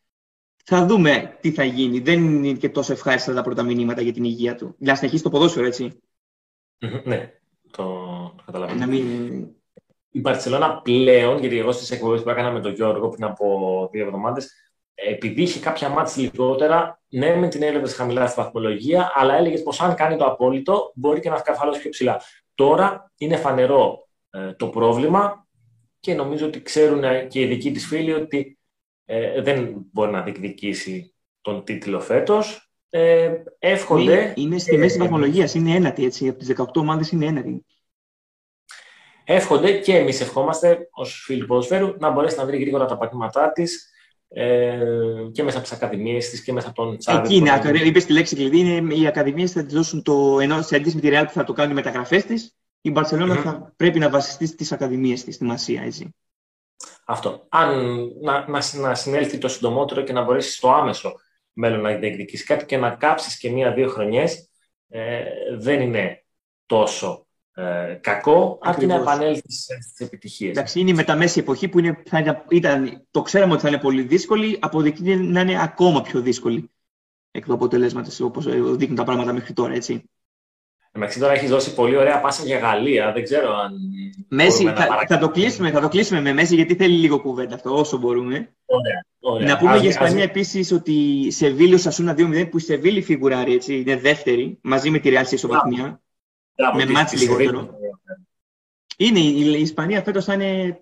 Θα 0.66 0.86
δούμε 0.86 1.38
τι 1.42 1.52
θα 1.52 1.64
γίνει. 1.64 2.00
Δεν 2.00 2.24
είναι 2.24 2.58
και 2.58 2.70
τόσο 2.70 2.94
ευχάριστα 2.94 3.34
τα 3.34 3.42
πρώτα 3.42 3.64
μηνύματα 3.64 4.02
για 4.02 4.14
την 4.14 4.24
υγεία 4.24 4.56
του. 4.56 4.76
Για 4.78 4.92
να 4.92 4.98
συνεχίσει 4.98 5.24
το 5.24 5.30
ποδόσφαιρο, 5.30 5.66
έτσι. 5.66 6.00
ναι, 7.04 7.34
το, 7.72 7.84
το 8.38 8.44
καταλαβαίνω. 8.46 8.88
Μην... 8.88 9.48
Η 10.12 10.20
Μπαρσελόνα 10.20 10.82
πλέον, 10.82 11.40
γιατί 11.40 11.58
εγώ 11.58 11.72
στις 11.72 11.92
εκπομπές 11.92 12.24
που 12.24 12.30
έκανα 12.30 12.52
με 12.52 12.62
τον 12.62 12.74
Γιώργο 12.74 13.10
πριν 13.10 13.24
από 13.24 13.90
δύο 13.92 14.06
εβδομάδες, 14.06 14.71
επειδή 14.94 15.42
είχε 15.42 15.60
κάποια 15.60 15.90
μάτια 15.90 16.24
λιγότερα, 16.24 17.02
ναι, 17.10 17.36
με 17.36 17.48
την 17.48 17.64
έλεγε 17.64 17.92
χαμηλά 17.92 18.28
στη 18.28 18.42
βαθμολογία, 18.42 19.12
αλλά 19.16 19.36
έλεγες 19.36 19.64
πως 19.64 19.82
αν 19.82 19.96
κάνει 19.96 20.18
το 20.18 20.26
απόλυτο, 20.26 20.92
μπορεί 20.96 21.20
και 21.20 21.30
να 21.30 21.38
σκαφαλώσει 21.38 21.82
πιο 21.82 21.90
ψηλά. 21.90 22.22
Τώρα 22.56 23.12
είναι 23.18 23.36
φανερό 23.36 24.08
ε, 24.30 24.54
το 24.54 24.68
πρόβλημα 24.68 25.48
και 26.00 26.14
νομίζω 26.14 26.46
ότι 26.46 26.62
ξέρουν 26.62 27.28
και 27.28 27.42
οι 27.42 27.46
δικοί 27.46 27.72
της 27.72 27.88
φίλοι 27.88 28.14
ότι 28.14 28.60
ε, 29.06 29.42
δεν 29.42 29.86
μπορεί 29.92 30.12
να 30.12 30.22
διεκδικήσει 30.22 31.16
τον 31.42 31.64
τίτλο 31.64 32.00
φέτος. 32.00 32.72
Ε, 32.90 33.34
εύχονται... 33.60 34.14
Είναι, 34.14 34.34
είναι 34.36 34.58
στη 34.58 34.78
μέση 34.78 34.98
βαθμολογίας, 34.98 35.54
είναι 35.54 35.76
ένατη 35.76 36.06
έτσι, 36.06 36.28
από 36.28 36.38
τις 36.38 36.54
18 36.58 36.66
ομάδες 36.76 37.12
είναι 37.12 37.26
ένατη. 37.26 37.66
Εύχονται 39.24 39.72
και 39.72 39.98
εμείς 39.98 40.22
ευχόμαστε 40.22 40.90
ως 40.92 41.24
φίλοι 41.26 41.40
του 41.40 41.46
ποδοσφαίρου 41.46 41.96
να 42.00 42.10
μπορέσει 42.10 42.38
να 42.38 42.46
βρει 42.46 42.58
γρήγορα 42.58 42.86
τα 42.86 42.98
πατήματά 42.98 43.52
της 43.52 43.91
ε, 44.34 44.80
και 45.32 45.44
μέσα 45.44 45.58
από 45.58 45.68
τις 45.68 45.76
ακαδημίες 45.76 46.30
της 46.30 46.44
και 46.44 46.54
μέσα 46.54 46.68
από 46.68 46.84
τον 46.84 46.98
Τσάβερ. 46.98 47.26
Εκεί 47.26 47.36
είναι, 47.36 47.62
είπες 47.84 48.06
τη 48.06 48.14
λέξη 48.14 48.36
κλειδί, 48.36 48.60
είναι 48.60 48.94
οι 48.94 49.08
ακαδημίες 49.08 49.52
θα 49.52 49.66
τη 49.66 49.74
δώσουν 49.74 50.04
το 50.04 50.40
ενώ 50.40 50.62
σε 50.62 50.76
αντίθεση 50.76 50.96
με 50.96 51.02
τη 51.02 51.10
Real 51.12 51.24
που 51.26 51.34
θα 51.34 51.44
το 51.44 51.54
κάνουν 51.54 51.72
οι 51.72 51.76
μεταγραφές 51.76 52.26
της, 52.26 52.56
η 52.82 52.92
μπαρσελονα 52.92 53.40
mm-hmm. 53.40 53.44
θα 53.44 53.74
πρέπει 53.76 54.00
να 54.00 54.10
βασιστεί 54.10 54.46
στις 54.46 54.72
ακαδημίες 54.72 55.24
της, 55.24 55.36
στη 55.36 55.44
Μασία, 55.44 55.82
έτσι. 55.82 56.16
Αυτό. 57.06 57.46
Αν 57.50 57.98
να, 58.22 58.50
να, 58.50 58.62
να 58.80 58.96
συνέλθει 58.96 59.38
το 59.38 59.48
συντομότερο 59.48 60.02
και 60.02 60.14
να 60.14 60.24
μπορέσεις 60.24 60.56
στο 60.56 60.72
άμεσο 60.72 61.14
μέλλον 61.54 61.82
να 61.82 61.96
διεκδικήσεις 61.96 62.46
κάτι 62.46 62.66
και 62.66 62.78
να 62.78 62.90
κάψεις 62.90 63.38
και 63.38 63.50
μία-δύο 63.50 63.88
χρονιές, 63.88 64.50
ε, 64.88 65.24
δεν 65.58 65.82
είναι 65.82 66.26
τόσο 66.66 67.28
ε, 67.54 67.98
κακό, 68.02 68.60
αρκεί 68.62 68.86
να 68.86 68.96
επανέλθεις 68.96 69.68
στι 69.92 70.06
επιτυχίες. 70.06 70.52
Εντάξει, 70.52 70.80
είναι 70.80 70.90
η 70.90 70.94
μεταμέση 70.94 71.40
εποχή 71.40 71.68
που 71.68 71.80
είναι, 71.80 72.02
θα 72.06 72.46
ήταν, 72.50 73.06
το 73.12 73.22
ξέραμε 73.22 73.54
ότι 73.54 73.62
θα 73.62 73.68
είναι 73.68 73.78
πολύ 73.78 74.02
δύσκολη, 74.02 74.58
αποδεικνύει 74.62 75.16
να 75.16 75.42
είναι 75.42 75.64
ακόμα 75.64 76.02
πιο 76.02 76.22
δύσκολη 76.22 76.72
εκ 77.32 77.46
του 77.46 77.54
αποτελέσματος 77.54 78.20
όπως 78.20 78.46
δείχνουν 78.76 78.96
τα 78.96 79.04
πράγματα 79.04 79.34
μέχρι 79.34 79.54
τώρα, 79.54 79.74
έτσι. 79.74 80.10
Εντάξει, 80.94 81.20
τώρα 81.20 81.34
έχεις 81.34 81.50
δώσει 81.50 81.74
πολύ 81.74 81.96
ωραία 81.96 82.20
πάσα 82.20 82.44
για 82.44 82.58
Γαλλία. 82.58 83.12
Δεν 83.12 83.24
ξέρω 83.24 83.56
αν. 83.56 83.74
Μέση, 84.28 84.66
θα, 84.66 85.06
θα, 85.08 85.18
το 85.18 85.30
κλείσουμε, 85.30 85.72
θα 85.72 85.82
το 85.82 85.88
κλείσουμε 85.88 86.22
με 86.22 86.34
Μέση, 86.34 86.56
γιατί 86.56 86.76
θέλει 86.76 86.98
λίγο 86.98 87.20
κουβέντα 87.20 87.56
αυτό, 87.56 87.78
όσο 87.78 87.98
μπορούμε. 87.98 88.56
Ωραία, 88.66 89.06
ωραία. 89.20 89.48
Να 89.48 89.58
πούμε 89.58 89.78
για 89.78 89.90
Ισπανία 89.90 90.24
επίσης 90.24 90.72
ότι 90.72 90.92
η 91.26 91.32
Σεβίλη, 91.32 91.74
ο 91.74 91.78
Σασούνα 91.78 92.16
2-0, 92.18 92.50
που 92.50 92.58
η 92.58 92.62
Σεβίλη 92.62 93.02
φιγουράρει, 93.02 93.54
έτσι, 93.54 93.80
είναι 93.80 93.96
δεύτερη, 93.96 94.58
μαζί 94.62 94.90
με 94.90 95.00
τη 95.00 95.10
Ρεάλ 95.10 95.26
σε 95.26 95.36
ισοβαθμία. 95.36 96.02
Με 96.76 96.86
μάτς 96.86 97.14
λιγότερο. 97.14 97.70
Είναι, 98.98 99.20
η 99.20 99.62
Ισπανία 99.62 100.04
φέτος 100.04 100.26
θα 100.26 100.34
είναι 100.34 100.82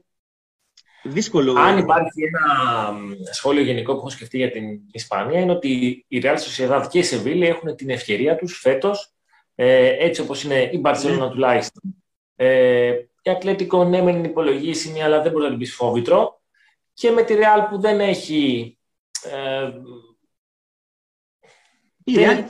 δύσκολο. 1.04 1.60
Αν 1.60 1.78
υπάρχει 1.78 2.22
ένα 2.24 2.98
σχόλιο 3.32 3.64
γενικό 3.64 3.94
που 3.94 4.00
έχω 4.00 4.10
σκεφτεί 4.10 4.38
για 4.38 4.52
την 4.52 4.80
Ισπανία 4.92 5.40
είναι 5.40 5.52
ότι 5.52 6.06
η 6.08 6.22
Real 6.24 6.36
Sociedad 6.36 6.88
και 6.90 7.00
η 7.00 7.04
Σεβίλη 7.04 7.48
έχουν 7.48 7.76
την 7.76 7.90
ευκαιρία 7.90 8.36
τους 8.36 8.60
φέτος 8.60 9.14
ε, 9.56 10.06
έτσι 10.06 10.22
όπως 10.22 10.44
είναι 10.44 10.70
η 10.74 10.78
Μπαρσελόνα 10.78 11.28
mm. 11.28 11.32
τουλάχιστον. 11.32 11.82
Ε, 12.36 12.94
η 13.22 13.30
Ατλέτικο 13.30 13.84
ναι 13.84 14.02
μεν 14.02 14.16
είναι 14.16 14.28
υπολογίσιμη 14.28 15.04
αλλά 15.04 15.22
δεν 15.22 15.32
μπορεί 15.32 15.44
να 15.44 15.50
την 15.50 15.60
πεις 15.60 15.76
φόβητρο 15.76 16.42
και 16.94 17.12
με 17.12 17.24
τη 17.24 17.34
Real 17.38 17.68
που 17.70 17.80
δεν 17.80 18.00
έχει 18.00 18.78
ε, 19.24 19.72
η 22.04 22.16
Real, 22.16 22.44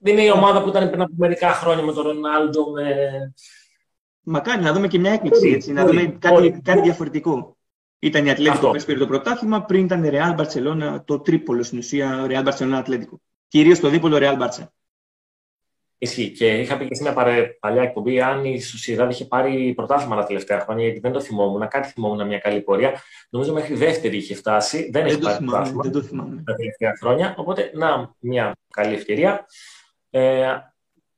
δεν 0.00 0.12
είναι 0.12 0.22
η 0.22 0.30
ομάδα 0.30 0.62
που 0.62 0.68
ήταν 0.68 0.88
πριν 0.90 1.02
από 1.02 1.12
μερικά 1.16 1.52
χρόνια 1.52 1.84
με 1.84 1.92
τον 1.92 2.02
Ρονάλντο. 2.02 2.70
Με... 2.70 2.84
Μακάρι 4.22 4.62
να 4.62 4.72
δούμε 4.72 4.88
και 4.88 4.98
μια 4.98 5.12
έκπληξη, 5.12 5.48
έτσι, 5.48 5.72
να 5.72 5.84
δούμε 5.84 6.16
κάτι, 6.18 6.60
κάτι 6.64 6.80
διαφορετικό. 6.80 7.56
Ήταν 7.98 8.26
η 8.26 8.30
Ατλέτικο 8.30 8.70
που 8.70 8.84
πήρε 8.86 8.98
το 8.98 9.06
πρωτάθλημα, 9.06 9.64
πριν 9.64 9.84
ήταν 9.84 10.04
η 10.04 10.10
Real 10.12 10.36
Barcelona, 10.36 11.00
το 11.04 11.20
τρίπολο 11.20 11.62
στην 11.62 11.78
ουσία, 11.78 12.26
Real 12.28 12.44
Barcelona 12.44 12.72
Ατλέτικο. 12.72 13.20
Κυρίως 13.48 13.80
το 13.80 13.88
δίπολο 13.88 14.16
Real 14.20 14.38
Barcelona. 14.38 14.68
Ισχύει. 15.98 16.30
Και 16.30 16.60
είχα 16.60 16.76
πει 16.76 16.88
και 16.88 16.94
σε 16.94 17.02
μια 17.02 17.12
παλιά 17.60 17.82
εκπομπή 17.82 18.20
αν 18.20 18.44
η 18.44 18.60
Σουσιαδάδη 18.60 19.12
είχε 19.12 19.24
πάρει 19.24 19.72
πρωτάθλημα 19.76 20.16
τα 20.16 20.24
τελευταία 20.24 20.60
χρόνια, 20.60 20.84
γιατί 20.84 21.00
δεν 21.00 21.12
το 21.12 21.20
θυμόμουν. 21.20 21.68
Κάτι 21.68 21.88
θυμόμουν 21.88 22.26
μια 22.26 22.38
καλή 22.38 22.60
πορεία. 22.60 23.02
Νομίζω 23.30 23.52
μέχρι 23.52 23.74
δεύτερη 23.74 24.16
είχε 24.16 24.34
φτάσει. 24.34 24.90
Δεν, 24.92 25.06
έχει 25.06 25.18
πάρει 25.18 25.44
πρωτάθλημα 25.44 25.82
δεν 25.82 25.92
το 25.92 26.02
θυμάμαι. 26.02 26.42
τα 26.44 26.54
τελευταία 26.54 26.96
χρόνια. 27.00 27.34
Οπότε, 27.38 27.70
να, 27.74 28.14
μια 28.18 28.56
καλή 28.70 28.94
ευκαιρία 28.94 29.46
ε, 30.16 30.72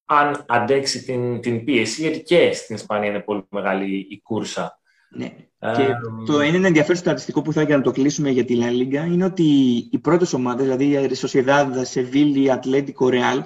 αν 0.04 0.44
αντέξει 0.48 1.04
την, 1.04 1.40
την 1.40 1.64
πίεση, 1.64 2.00
γιατί 2.00 2.22
και 2.22 2.52
στην 2.52 2.74
Ισπανία 2.74 3.08
είναι 3.08 3.20
πολύ 3.20 3.46
μεγάλη 3.50 4.06
η 4.10 4.20
κούρσα. 4.20 4.80
Ναι. 5.10 5.34
Ε, 5.58 5.72
και 5.72 5.86
το 6.26 6.40
ένα 6.40 6.66
ενδιαφέρον 6.66 6.96
στατιστικό 6.96 7.42
που 7.42 7.52
θα 7.52 7.62
ήθελα 7.62 7.76
να 7.76 7.82
το 7.82 7.90
κλείσουμε 7.90 8.30
για 8.30 8.44
τη 8.44 8.58
La 8.60 8.68
Liga 8.68 9.06
είναι 9.06 9.24
ότι 9.24 9.42
οι 9.90 9.98
πρώτες 9.98 10.32
ομάδες, 10.32 10.66
δηλαδή 10.66 10.84
η 10.84 11.16
Sociedad, 11.16 11.70
Σεβίλη, 11.82 12.50
Ατλέντικο, 12.50 13.08
Ρεάλ, 13.08 13.44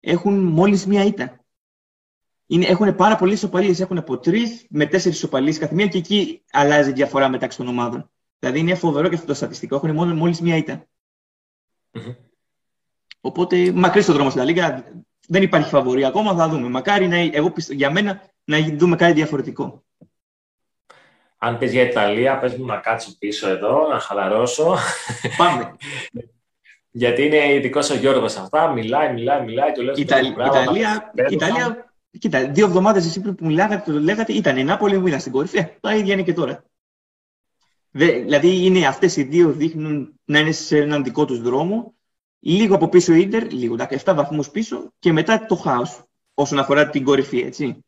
έχουν 0.00 0.38
μόλις 0.38 0.86
μία 0.86 1.04
ήττα. 1.04 1.44
Είναι, 2.46 2.66
έχουν 2.66 2.94
πάρα 2.94 3.16
πολλές 3.16 3.34
ισοπαλίε. 3.34 3.74
Έχουν 3.78 3.98
από 3.98 4.18
τρεις 4.18 4.66
με 4.68 4.86
τέσσερις 4.86 5.16
ισοπαλίε 5.16 5.52
καθημερινά 5.52 5.92
και 5.92 5.98
εκεί 5.98 6.42
αλλάζει 6.50 6.90
η 6.90 6.92
διαφορά 6.92 7.28
μεταξύ 7.28 7.58
των 7.58 7.68
ομάδων. 7.68 8.10
Δηλαδή 8.38 8.58
είναι 8.58 8.74
φοβερό 8.74 9.08
και 9.08 9.14
αυτό 9.14 9.26
το 9.26 9.34
στατιστικό. 9.34 9.76
Έχουν 9.76 9.90
μόνο 9.90 10.14
μόλις 10.14 10.40
μία 10.40 10.56
ήττα. 10.56 10.86
Mm-hmm. 11.92 12.16
Οπότε 13.20 13.72
μακρύ 13.72 14.00
ο 14.00 14.12
δρόμο 14.12 14.30
στην 14.30 14.42
Λίγκα. 14.42 14.84
Δεν 15.28 15.42
υπάρχει 15.42 15.68
φαβορή 15.68 16.04
ακόμα, 16.04 16.34
θα 16.34 16.48
δούμε. 16.48 16.68
Μακάρι 16.68 17.08
να, 17.08 17.16
εγώ 17.16 17.52
για 17.68 17.90
μένα 17.90 18.22
να 18.44 18.58
δούμε 18.76 18.96
κάτι 18.96 19.12
διαφορετικό. 19.12 19.84
Αν 21.38 21.58
πες 21.58 21.72
για 21.72 21.82
Ιταλία, 21.82 22.38
πες 22.38 22.56
μου 22.56 22.64
να 22.64 22.76
κάτσω 22.76 23.16
πίσω 23.18 23.48
εδώ, 23.48 23.88
να 23.88 23.98
χαλαρώσω. 23.98 24.76
Πάμε. 25.36 25.76
Γιατί 26.92 27.22
είναι 27.22 27.52
ειδικός 27.52 27.90
ο 27.90 27.94
Γιώργος 27.94 28.36
αυτά, 28.36 28.72
μιλάει, 28.72 29.12
μιλάει, 29.12 29.44
μιλάει. 29.44 29.72
Το 29.72 29.82
λέω 29.82 29.94
Ιταλία, 29.96 30.30
Ιταλία, 30.46 31.12
Ιταλία, 31.30 31.92
κοίτα, 32.18 32.50
δύο 32.50 32.66
εβδομάδες 32.66 33.06
εσύ 33.06 33.20
που 33.20 33.34
μιλάγατε, 33.40 33.92
το 33.92 33.98
λέγατε, 33.98 34.32
ήταν 34.32 34.56
η 34.56 34.64
Νάπολη 34.64 35.00
που 35.00 35.06
ήταν 35.06 35.20
στην 35.20 35.32
κορυφή. 35.32 35.66
Τα 35.80 35.94
ίδια 35.94 36.12
είναι 36.12 36.22
και 36.22 36.32
τώρα. 36.32 36.64
δηλαδή 37.90 38.64
είναι 38.64 38.86
αυτές 38.86 39.16
οι 39.16 39.22
δύο 39.22 39.52
δείχνουν 39.52 40.20
να 40.24 40.38
είναι 40.38 40.52
σε 40.52 40.78
έναν 40.78 41.04
δικό 41.04 41.24
τους 41.24 41.40
δρόμο 41.40 41.94
Λίγο 42.40 42.74
από 42.74 42.88
πίσω 42.88 43.14
η 43.14 43.20
Ίντερ, 43.20 43.52
λίγο, 43.52 43.76
7 44.04 44.12
βαθμούς 44.14 44.50
πίσω 44.50 44.92
και 44.98 45.12
μετά 45.12 45.46
το 45.46 45.54
χάος 45.54 46.02
όσον 46.34 46.58
αφορά 46.58 46.90
την 46.90 47.04
κορυφή, 47.04 47.40
έτσι. 47.40 47.84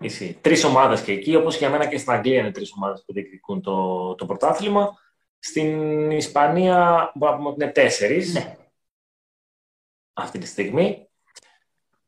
Εσύ. 0.00 0.38
Τρεις 0.40 0.64
ομάδες 0.64 1.00
και 1.00 1.12
εκεί, 1.12 1.34
όπως 1.34 1.52
και 1.52 1.58
για 1.58 1.70
μένα 1.70 1.86
και 1.86 1.98
στην 1.98 2.12
Αγγλία 2.12 2.38
είναι 2.38 2.52
τρεις 2.52 2.72
ομάδες 2.76 3.04
που 3.06 3.12
διεκδικούν 3.12 3.60
το, 3.60 4.14
το 4.14 4.26
πρωτάθλημα. 4.26 4.98
Στην 5.38 6.10
Ισπανία 6.10 7.10
μπορούμε 7.14 7.30
να 7.30 7.36
πούμε 7.36 7.48
ότι 7.48 7.62
είναι 7.62 7.72
τέσσερις. 7.72 8.34
Ναι. 8.34 8.56
Αυτή 10.12 10.38
τη 10.38 10.46
στιγμή. 10.46 11.08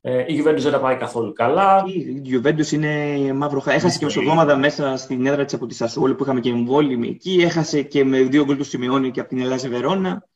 Ε, 0.01 0.25
η 0.27 0.43
Juventus 0.43 0.59
δεν 0.59 0.73
τα 0.73 0.81
πάει 0.81 0.97
καθόλου 0.97 1.33
καλά. 1.33 1.85
Η 1.87 2.23
Juventus 2.31 2.73
είναι 2.73 3.17
μαύρο 3.33 3.61
χάρη. 3.61 3.77
Έχασε 3.77 3.99
και 3.99 4.05
μεσοβδόμαδα 4.05 4.57
μέσα 4.57 4.97
στην 4.97 5.27
έδρα 5.27 5.45
της 5.45 5.55
από 5.55 5.67
τη 5.67 5.75
Σασόλη 5.75 6.15
που 6.15 6.23
είχαμε 6.23 6.41
και 6.41 6.51
εμβόλυμη 6.51 7.09
εκεί. 7.09 7.41
Έχασε 7.43 7.83
και 7.83 8.05
με 8.05 8.23
δύο 8.23 8.45
γκολ 8.45 8.57
του 8.57 8.65
Σιμεώνη 8.65 9.11
και 9.11 9.21
από 9.21 9.29
την 9.29 9.39
Ελλάδα 9.39 9.69
Βερόνα 9.69 10.29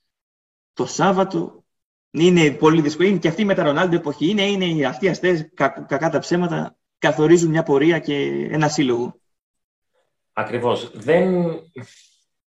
το 0.72 0.86
Σάββατο. 0.86 1.64
Είναι 2.10 2.50
πολύ 2.50 2.80
δύσκολο. 2.80 3.08
Είναι 3.08 3.18
και 3.18 3.28
αυτή 3.28 3.44
με 3.44 3.54
τα 3.54 3.62
Ρονάλντο 3.62 3.96
εποχή. 3.96 4.28
Είναι, 4.28 4.42
είναι 4.42 4.86
αυτοί 4.86 5.06
οι 5.06 5.08
αστέ, 5.08 5.50
κακά 5.86 6.10
τα 6.10 6.18
ψέματα, 6.18 6.76
καθορίζουν 6.98 7.50
μια 7.50 7.62
πορεία 7.62 7.98
και 7.98 8.48
ένα 8.50 8.68
σύλλογο. 8.68 9.20
Ακριβώς. 10.32 10.90
Δεν. 10.94 11.32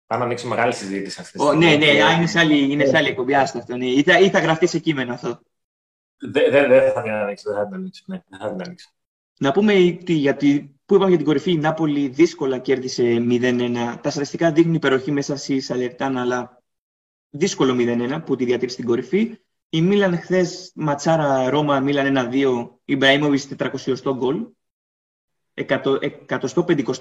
Πάμε 0.06 0.22
να 0.22 0.24
ανοίξει 0.24 0.46
μεγάλη 0.46 0.74
συζήτηση 0.74 1.20
αυτή. 1.20 1.38
Oh, 1.42 1.56
ναι, 1.56 1.76
ναι, 1.76 1.86
είναι 1.86 2.26
σε 2.26 2.38
άλλη, 2.38 2.72
είναι 2.72 2.84
σε 2.84 2.96
άλλη 2.96 3.08
εκπομπή. 3.08 3.34
αυτό. 3.34 3.76
Ναι. 3.76 3.86
Ή, 3.86 4.02
θα, 4.02 4.18
ή 4.18 4.30
θα 4.30 4.38
γραφτεί 4.38 4.66
σε 4.66 4.78
κείμενο 4.78 5.12
αυτό. 5.12 5.40
Δεν 6.18 6.50
δε, 6.50 6.66
δε 6.66 6.90
θα 6.90 7.02
την 7.02 7.12
ανοίξει. 7.12 7.44
Δεν 7.48 7.56
θα 7.56 7.64
την 7.64 7.74
ανοίξει. 7.74 8.02
Ναι, 8.06 8.22
θα 8.38 8.50
την 8.50 8.62
ανοίξει. 8.62 8.88
Να 9.38 9.52
πούμε 9.52 9.72
γιατί, 10.06 10.74
που 10.86 10.94
είπαμε 10.94 11.08
για 11.08 11.16
την 11.16 11.26
κορυφή, 11.26 11.52
η 11.52 11.58
Νάπολη 11.58 12.08
δύσκολα 12.08 12.58
κέρδισε 12.58 13.02
0-1. 13.28 13.98
Τα 14.00 14.10
στατιστικά 14.10 14.52
δείχνουν 14.52 14.74
υπεροχή 14.74 15.12
μέσα 15.12 15.36
στη 15.36 15.60
Σαλερτάνα, 15.60 16.20
αλλά 16.20 16.59
δύσκολο 17.30 17.76
0-1 17.78 18.22
που 18.24 18.36
τη 18.36 18.44
διατήρησε 18.44 18.74
στην 18.74 18.88
κορυφή. 18.88 19.38
Η 19.68 19.82
Μίλαν 19.82 20.18
χθες 20.18 20.72
ματσάρα 20.74 21.50
Ρώμα, 21.50 21.80
Μίλαν 21.80 22.30
1-2, 22.32 22.70
Ιμπραήμοβιτ 22.84 23.62
400 23.62 24.14
γκολ. 24.14 24.46
150 25.54 26.94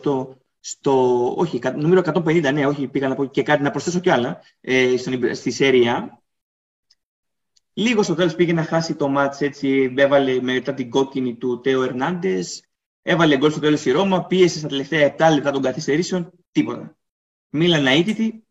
στο. 0.60 1.34
Όχι, 1.38 1.60
νούμερο 1.76 2.02
150, 2.06 2.54
ναι, 2.54 2.66
όχι, 2.66 2.88
πήγα 2.88 3.08
να 3.08 3.16
πω 3.16 3.26
και 3.26 3.44
κάτι 3.44 3.64
να 3.64 3.72
προσθέσω 3.72 4.00
κι 4.00 4.10
άλλα 4.10 4.42
ε, 4.62 4.96
στη 5.34 5.52
Σέρια. 5.52 6.22
Λίγο 7.74 8.04
στο 8.04 8.16
τέλος 8.16 8.36
πήγε 8.36 8.54
να 8.54 8.64
χάσει 8.64 8.96
το 8.96 9.08
μάτς 9.08 9.42
έτσι, 9.42 9.94
έβαλε 9.98 10.42
μετά 10.42 10.74
την 10.74 10.90
κόκκινη 10.90 11.36
του 11.36 11.60
Τέο 11.60 11.84
Ερνάντες. 11.84 12.64
Έβαλε 13.02 13.38
γκολ 13.38 13.52
στο 13.52 13.60
τέλος 13.60 13.86
η 13.86 13.92
Ρώμα, 13.92 14.26
πίεσε 14.26 14.58
στα 14.58 14.68
τελευταία 14.68 15.16
7 15.18 15.34
λεπτά 15.34 15.52
των 15.52 15.62
καθυστερήσεων, 15.62 16.32
τίποτα. 16.52 16.98
Μίλαν 17.50 17.88
αίτητη, 17.88 18.48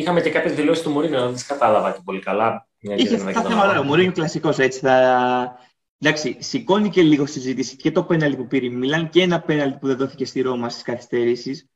Είχαμε 0.00 0.20
και 0.20 0.30
κάποιες 0.30 0.54
δηλώσεις 0.54 0.82
του 0.82 0.90
Μωρίνου, 0.90 1.18
δεν 1.18 1.32
τις 1.32 1.46
κατάλαβα 1.46 1.92
και 1.92 2.00
πολύ 2.04 2.20
καλά. 2.20 2.68
Είχε 2.78 3.14
αυτά 3.14 3.42
θέματα. 3.42 3.78
Ο 3.78 3.82
Μωρίνο 3.82 4.04
είναι 4.04 4.12
κλασικός 4.12 4.58
έτσι. 4.58 4.78
Θα... 4.78 5.58
Εντάξει, 5.98 6.36
σηκώνει 6.40 6.88
και 6.88 7.02
λίγο 7.02 7.26
συζήτηση 7.26 7.76
και 7.76 7.90
το 7.90 8.04
πέναλι 8.04 8.36
που 8.36 8.46
πήρε 8.46 8.66
η 8.66 8.70
Μιλάν 8.70 9.08
και 9.08 9.22
ένα 9.22 9.40
πέναλι 9.40 9.78
που 9.78 9.86
δεν 9.86 9.96
δόθηκε 9.96 10.24
στη 10.24 10.40
Ρώμα 10.40 10.68
στις 10.68 10.82
καθυστερήσεις. 10.82 11.68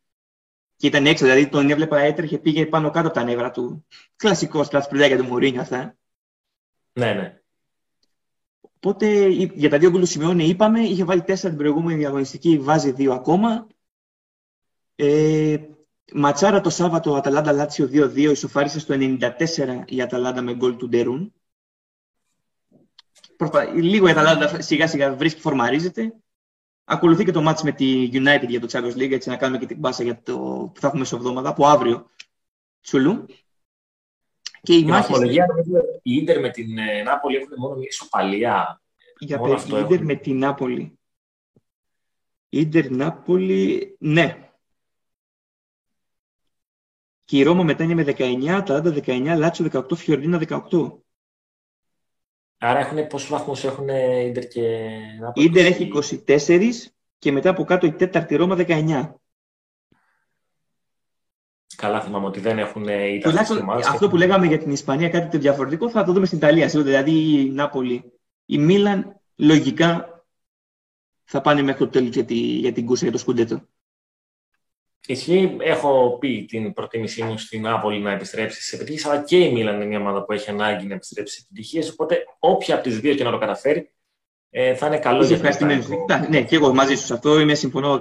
Και 0.76 0.86
ήταν 0.86 1.06
έξω, 1.06 1.24
δηλαδή 1.24 1.48
τον 1.48 1.70
έβλεπα 1.70 1.98
έτρεχε, 1.98 2.38
πήγε 2.38 2.66
πάνω 2.66 2.90
κάτω 2.90 3.06
από 3.06 3.16
τα 3.16 3.24
νεύρα 3.24 3.50
του. 3.50 3.86
Κλασικός 4.16 4.68
για 4.90 5.16
του 5.16 5.24
Μωρίνο 5.24 5.60
αυτά. 5.60 5.96
Ναι, 6.92 7.12
ναι. 7.12 7.38
Οπότε 8.60 9.26
για 9.28 9.70
τα 9.70 9.78
δύο 9.78 9.90
γκολ 9.90 10.08
του 10.08 10.38
είπαμε, 10.38 10.80
είχε 10.80 11.04
βάλει 11.04 11.22
τέσσερα 11.22 11.48
την 11.48 11.58
προηγούμενη 11.58 11.98
διαγωνιστική, 11.98 12.58
βάζει 12.58 12.90
δύο 12.90 13.12
ακόμα. 13.12 13.66
Ε, 14.96 15.56
ματσάρα 16.14 16.60
το 16.60 16.70
Σάββατο, 16.70 17.14
Αταλάντα 17.14 17.52
Λάτσιο 17.52 17.88
2-2, 17.92 18.16
ισοφάρισε 18.16 18.80
στο 18.80 18.94
94 18.98 19.20
η 19.86 20.02
Αταλάντα 20.02 20.42
με 20.42 20.54
γκολ 20.54 20.76
του 20.76 20.88
Ντερούν. 20.88 21.32
Λίγο 23.74 24.06
η 24.08 24.10
Αταλάντα 24.10 24.62
σιγά 24.62 24.86
σιγά 24.86 25.14
βρίσκει, 25.14 25.40
φορμαρίζεται. 25.40 26.14
Ακολουθεί 26.84 27.24
και 27.24 27.32
το 27.32 27.42
μάτς 27.42 27.62
με 27.62 27.72
τη 27.72 28.08
United 28.12 28.48
για 28.48 28.60
το 28.60 28.66
Champions 28.70 28.96
League, 28.96 29.12
έτσι 29.12 29.28
να 29.28 29.36
κάνουμε 29.36 29.58
και 29.58 29.66
την 29.66 29.80
πάσα 29.80 30.02
για 30.02 30.22
το 30.22 30.36
που 30.74 30.80
θα 30.80 30.86
έχουμε 30.86 31.06
εβδομάδα, 31.12 31.48
από 31.48 31.66
αύριο. 31.66 32.10
Τσουλού. 32.80 33.26
Και 34.62 34.74
η 34.74 34.84
μάχη. 34.84 35.12
Η 36.02 36.14
Ίντερ 36.14 36.40
με 36.40 36.50
την 36.50 36.78
ε, 36.78 37.02
Νάπολη 37.02 37.36
έχουν 37.36 37.52
μόνο 37.56 37.74
μια 37.74 37.86
ισοπαλία. 37.88 38.82
Για 39.18 39.38
μόνο 39.38 39.54
η 39.54 39.80
Ίντερ 39.80 40.04
με 40.04 40.14
την 40.14 40.38
Νάπολη. 40.38 40.98
Ίντερ 42.48 42.90
Νάπολη, 42.90 43.96
ναι. 43.98 44.44
Και 47.24 47.38
η 47.38 47.42
Ρώμα 47.42 47.62
μετά 47.62 47.84
είναι 47.84 47.94
με 47.94 48.14
19, 48.18 48.62
τα 48.64 48.82
19, 48.84 49.34
Λάτσιο 49.36 49.64
18, 49.72 49.96
Φιορεντίνα 49.96 50.40
18. 50.48 50.58
Άρα 52.58 52.78
έχουν, 52.78 53.06
πόσους 53.06 53.28
βαθμούς 53.28 53.64
έχουν 53.64 53.88
Ίντερ 53.88 54.46
και 54.46 54.88
Νάπολη; 55.20 55.46
Ίντερ 55.46 55.64
έχει 55.64 55.90
24 56.26 56.70
και 57.18 57.32
μετά 57.32 57.50
από 57.50 57.64
κάτω 57.64 57.86
η 57.86 57.92
τέταρτη 57.92 58.36
Ρώμα 58.36 58.56
19. 58.58 59.12
Καλά 61.76 62.00
θυμάμαι 62.00 62.26
ότι 62.26 62.40
δεν 62.40 62.58
έχουν 62.58 62.82
Τουλάχιστον 63.22 63.70
αυτό 63.70 64.08
που 64.08 64.16
λέγαμε 64.16 64.46
για 64.46 64.58
την 64.58 64.70
Ισπανία, 64.70 65.08
κάτι 65.08 65.30
το 65.30 65.38
διαφορετικό, 65.38 65.90
θα 65.90 66.04
το 66.04 66.12
δούμε 66.12 66.26
στην 66.26 66.38
Ιταλία. 66.38 66.66
Δηλαδή 66.66 67.40
η 67.40 67.50
Νάπολη, 67.50 68.12
η 68.44 68.58
Μίλαν, 68.58 69.20
λογικά 69.36 70.14
θα 71.24 71.40
πάνε 71.40 71.62
μέχρι 71.62 71.78
το 71.78 71.88
τέλος 71.88 72.14
για, 72.14 72.24
τη, 72.24 72.34
για 72.34 72.72
την 72.72 72.86
κούρσα 72.86 73.02
για 73.02 73.12
το 73.12 73.18
Σκουντέτο. 73.18 73.68
Ισχύει, 75.06 75.56
έχω 75.60 76.16
πει 76.20 76.44
την 76.44 76.72
προτίμησή 76.72 77.22
μου 77.22 77.38
στην 77.38 77.62
Νάπολη 77.62 77.98
να 77.98 78.10
επιστρέψει 78.10 78.62
σε 78.62 78.76
επιτυχίες, 78.76 79.06
αλλά 79.06 79.22
και 79.22 79.36
η 79.36 79.52
Μίλαν 79.52 79.74
είναι 79.74 79.84
μια 79.84 79.98
ομάδα 79.98 80.24
που 80.24 80.32
έχει 80.32 80.50
ανάγκη 80.50 80.86
να 80.86 80.94
επιστρέψει 80.94 81.34
σε 81.34 81.40
επιτυχίες. 81.44 81.90
Οπότε, 81.90 82.24
όποια 82.38 82.74
από 82.74 82.84
τις 82.84 83.00
δύο 83.00 83.14
και 83.14 83.24
να 83.24 83.30
το 83.30 83.38
καταφέρει, 83.38 83.90
ε, 84.50 84.74
θα 84.74 84.86
είναι 84.86 84.98
καλό 84.98 85.24
για 85.24 85.38
την 85.38 85.84
Ναι, 86.28 86.42
και 86.42 86.56
εγώ 86.56 86.74
μαζί 86.74 86.94
σου 86.94 87.04
σε 87.04 87.14
αυτό 87.14 87.40
είμαι 87.40 87.54
συμφωνώ. 87.54 87.98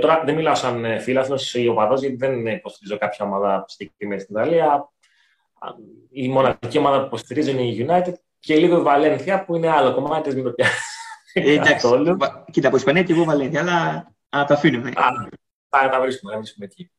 Τώρα 0.00 0.22
δεν 0.24 0.34
μιλάω 0.34 0.54
σαν 0.54 0.84
ε, 0.84 0.98
φίλαθλος 0.98 1.54
ή 1.54 1.68
οπαδός, 1.68 2.00
γιατί 2.00 2.16
δεν 2.16 2.46
υποστηρίζω 2.46 2.98
κάποια 2.98 3.24
ομάδα 3.24 3.64
συγκεκριμένη 3.68 4.20
στην 4.20 4.36
Ιταλία. 4.36 4.88
Η 6.10 6.28
μοναδική 6.28 6.78
ομάδα 6.78 7.00
που 7.00 7.06
υποστηρίζω 7.06 7.50
είναι 7.50 7.62
η 7.62 7.86
United 7.88 8.12
και 8.38 8.56
λίγο 8.56 8.78
η 8.78 8.82
Βαλένθια 8.82 9.44
που 9.44 9.56
είναι 9.56 9.70
άλλο 9.70 9.94
κομμάτι, 9.94 10.34
μην 10.34 10.44
το 10.44 10.50
πιάσει. 10.50 10.72
Ε, 11.32 11.52
εντάξει, 11.52 11.88
κοίτα 12.50 12.68
από 12.68 12.76
Ισπανία 12.76 13.02
και 13.02 13.12
εγώ 13.12 13.24
Βαλένθια, 13.24 13.60
αλλά 13.60 14.12
α, 14.28 14.44
τα 14.44 14.54
αφήνουμε. 14.54 14.92
Θα 15.68 15.88
τα 15.88 16.00
βρίσκουμε, 16.00 16.32
να 16.32 16.38
βρίσκουμε 16.38 16.66
εκεί. 16.66 16.90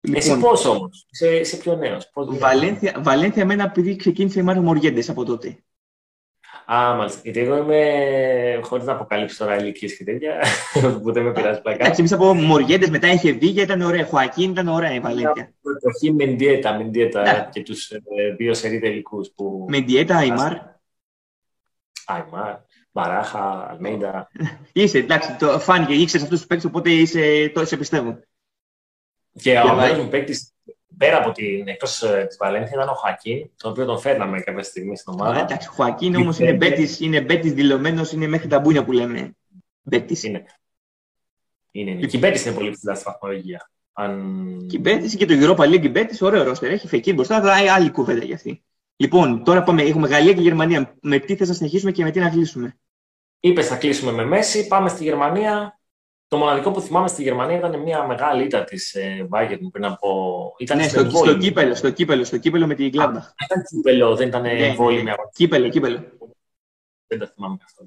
Λοιπόν, 0.00 0.20
Εσύ 0.20 0.38
πώς 0.38 0.64
όμως, 0.64 1.06
σε, 1.10 1.44
σε 1.44 1.56
πιο 1.56 1.76
νέος. 1.76 2.10
Βαλένθια, 2.14 3.00
Βαλένθια 3.02 3.42
εμένα 3.42 3.64
επειδή 3.64 3.96
ξεκίνησε 3.96 4.40
η 4.40 4.42
Μάριο 4.42 4.62
Μοριέντε 4.62 5.02
από 5.08 5.24
τότε. 5.24 5.58
Α, 6.72 6.94
μάλιστα. 6.94 7.20
Γιατί 7.24 7.40
εγώ 7.40 7.56
είμαι, 7.56 8.60
χωρίς 8.62 8.84
να 8.84 8.92
αποκαλύψω 8.92 9.44
τώρα 9.44 9.56
ηλικίες 9.56 9.96
και 9.96 10.04
τέτοια, 10.04 10.40
που 11.02 11.12
δεν 11.12 11.22
με 11.22 11.32
πειράζει 11.32 11.60
πλακά. 11.60 11.82
Εντάξει, 11.82 12.00
εμείς 12.00 12.12
από 12.12 12.34
Μοριέντε 12.34 12.88
μετά 12.90 13.12
είχε 13.12 13.32
βγει 13.32 13.52
και 13.52 13.60
ήταν 13.60 13.80
ωραία. 13.80 14.06
Χωακίν 14.06 14.50
ήταν 14.50 14.68
ωραία 14.68 14.94
η 14.94 15.00
Βαλένθια. 15.00 15.54
Εποχή 15.76 16.12
Μεντιέτα, 16.12 16.76
Μεντιέτα 16.76 17.48
και 17.52 17.62
τους 17.62 17.90
ε, 17.90 18.00
δύο 18.36 18.54
σερή 18.54 18.78
τελικούς. 18.78 19.30
Που... 19.30 19.66
Μεντιέτα, 19.68 20.16
Αϊμάρ. 20.16 20.52
Αϊμάρ. 22.06 22.56
Μπαράχα, 22.96 23.68
Αλμέιντα. 23.70 24.30
Είσαι, 24.72 24.98
εντάξει, 24.98 25.36
το 25.36 25.58
φάνηκε, 25.58 25.92
ήξερες 25.92 26.22
αυτούς 26.22 26.38
τους 26.38 26.46
παίκτες, 26.46 26.66
οπότε 26.66 26.90
είσαι, 26.90 27.50
το 27.54 27.64
σε 27.64 27.76
πιστεύω. 27.76 28.18
Και 29.32 29.56
ο 29.56 29.60
αγαπημένο 29.60 30.02
μου 30.02 30.08
παίκτης, 30.08 30.52
πέρα 30.96 31.18
από 31.18 31.32
την 31.32 31.68
εκτός 31.68 32.02
ε, 32.02 32.24
της 32.28 32.36
Βαλένθιας, 32.36 32.72
ήταν 32.72 32.88
ο 32.88 32.94
Χακίν, 32.94 33.50
τον 33.56 33.70
οποίο 33.70 33.84
τον 33.84 33.98
φέρναμε 33.98 34.40
κάποια 34.40 34.62
στιγμή 34.62 34.96
στην 34.96 35.12
ομάδα. 35.12 35.40
Εντάξει, 35.40 35.68
ο 35.68 35.82
Χακίν 35.82 36.14
όμως 36.14 36.38
είναι 36.38 36.52
μπέτης 36.52 37.00
είναι 37.00 37.20
μπέτης 37.20 37.52
δηλωμένος, 37.52 38.12
είναι 38.12 38.26
μέχρι 38.26 38.48
τα 38.48 38.60
μπούνια 38.60 38.84
που 38.84 38.92
λέμε. 38.92 39.36
Μπέτης. 39.82 40.22
Είναι. 40.22 40.44
είναι, 41.70 41.90
είναι. 41.90 42.06
Και 42.06 42.16
η 42.16 42.20
Μπέτης 42.22 42.44
είναι 42.44 42.54
πολύ 42.54 42.70
ψηλά 42.70 42.94
στη 42.94 43.04
βαθμολογία. 43.06 43.70
Αν... 43.92 44.66
Και 44.68 44.76
η 44.76 44.80
Μπέτης 44.82 45.16
και 45.16 45.26
το 45.26 45.34
Europa 45.36 45.64
League 45.64 45.84
η 45.84 45.88
Μπέτης, 45.88 46.22
ωραίο 46.22 46.42
ρόστερ. 46.42 46.70
Έχει 46.70 46.88
φεκή 46.88 47.12
μπροστά, 47.12 47.36
αλλά 47.36 47.74
άλλη 47.74 47.90
κουβέντα 47.90 48.24
για 48.24 48.34
αυτή. 48.34 48.64
Λοιπόν, 48.96 49.44
τώρα 49.44 49.62
πάμε. 49.62 49.82
Έχουμε 49.82 50.08
Γαλλία 50.08 50.32
και 50.32 50.40
Γερμανία. 50.40 50.96
Με 51.00 51.18
τι 51.18 51.36
θες 51.36 51.48
να 51.48 51.54
συνεχίσουμε 51.54 51.90
και 51.92 52.02
με 52.02 52.10
τι 52.10 52.18
να 52.18 52.30
κλείσουμε; 52.30 52.76
Είπες 53.46 53.66
θα 53.66 53.76
κλείσουμε 53.76 54.12
με 54.12 54.24
Μέση, 54.24 54.66
πάμε 54.66 54.88
στη 54.88 55.04
Γερμανία. 55.04 55.80
Το 56.28 56.36
μοναδικό 56.36 56.70
που 56.70 56.80
θυμάμαι 56.80 57.08
στη 57.08 57.22
Γερμανία 57.22 57.56
ήταν 57.56 57.80
μια 57.80 58.06
μεγάλη 58.06 58.44
ήττα 58.44 58.64
της 58.64 58.94
ε, 58.94 59.28
Bayern 59.30 59.58
πριν 59.72 59.84
από. 59.84 60.54
Ήταν 60.58 60.76
ναι, 60.76 60.88
στο, 60.88 61.10
στο, 61.10 61.36
κύπελο, 61.36 61.74
στο, 61.74 61.90
κύπελο, 61.90 62.24
στο 62.24 62.38
κύπελο 62.38 62.66
με 62.66 62.74
την 62.74 62.90
Gladbach. 62.94 63.26
Ήταν 63.44 63.62
κύπελο, 63.68 64.16
δεν 64.16 64.28
ήταν 64.28 64.42
ναι, 64.42 64.52
ναι 64.52 64.74
βόλη 64.74 65.02
ναι. 65.02 65.12
Κύπελο, 65.32 65.68
κύπελο. 65.68 66.04
Δεν 67.06 67.18
τα 67.18 67.32
θυμάμαι 67.34 67.56
αυτό. 67.64 67.84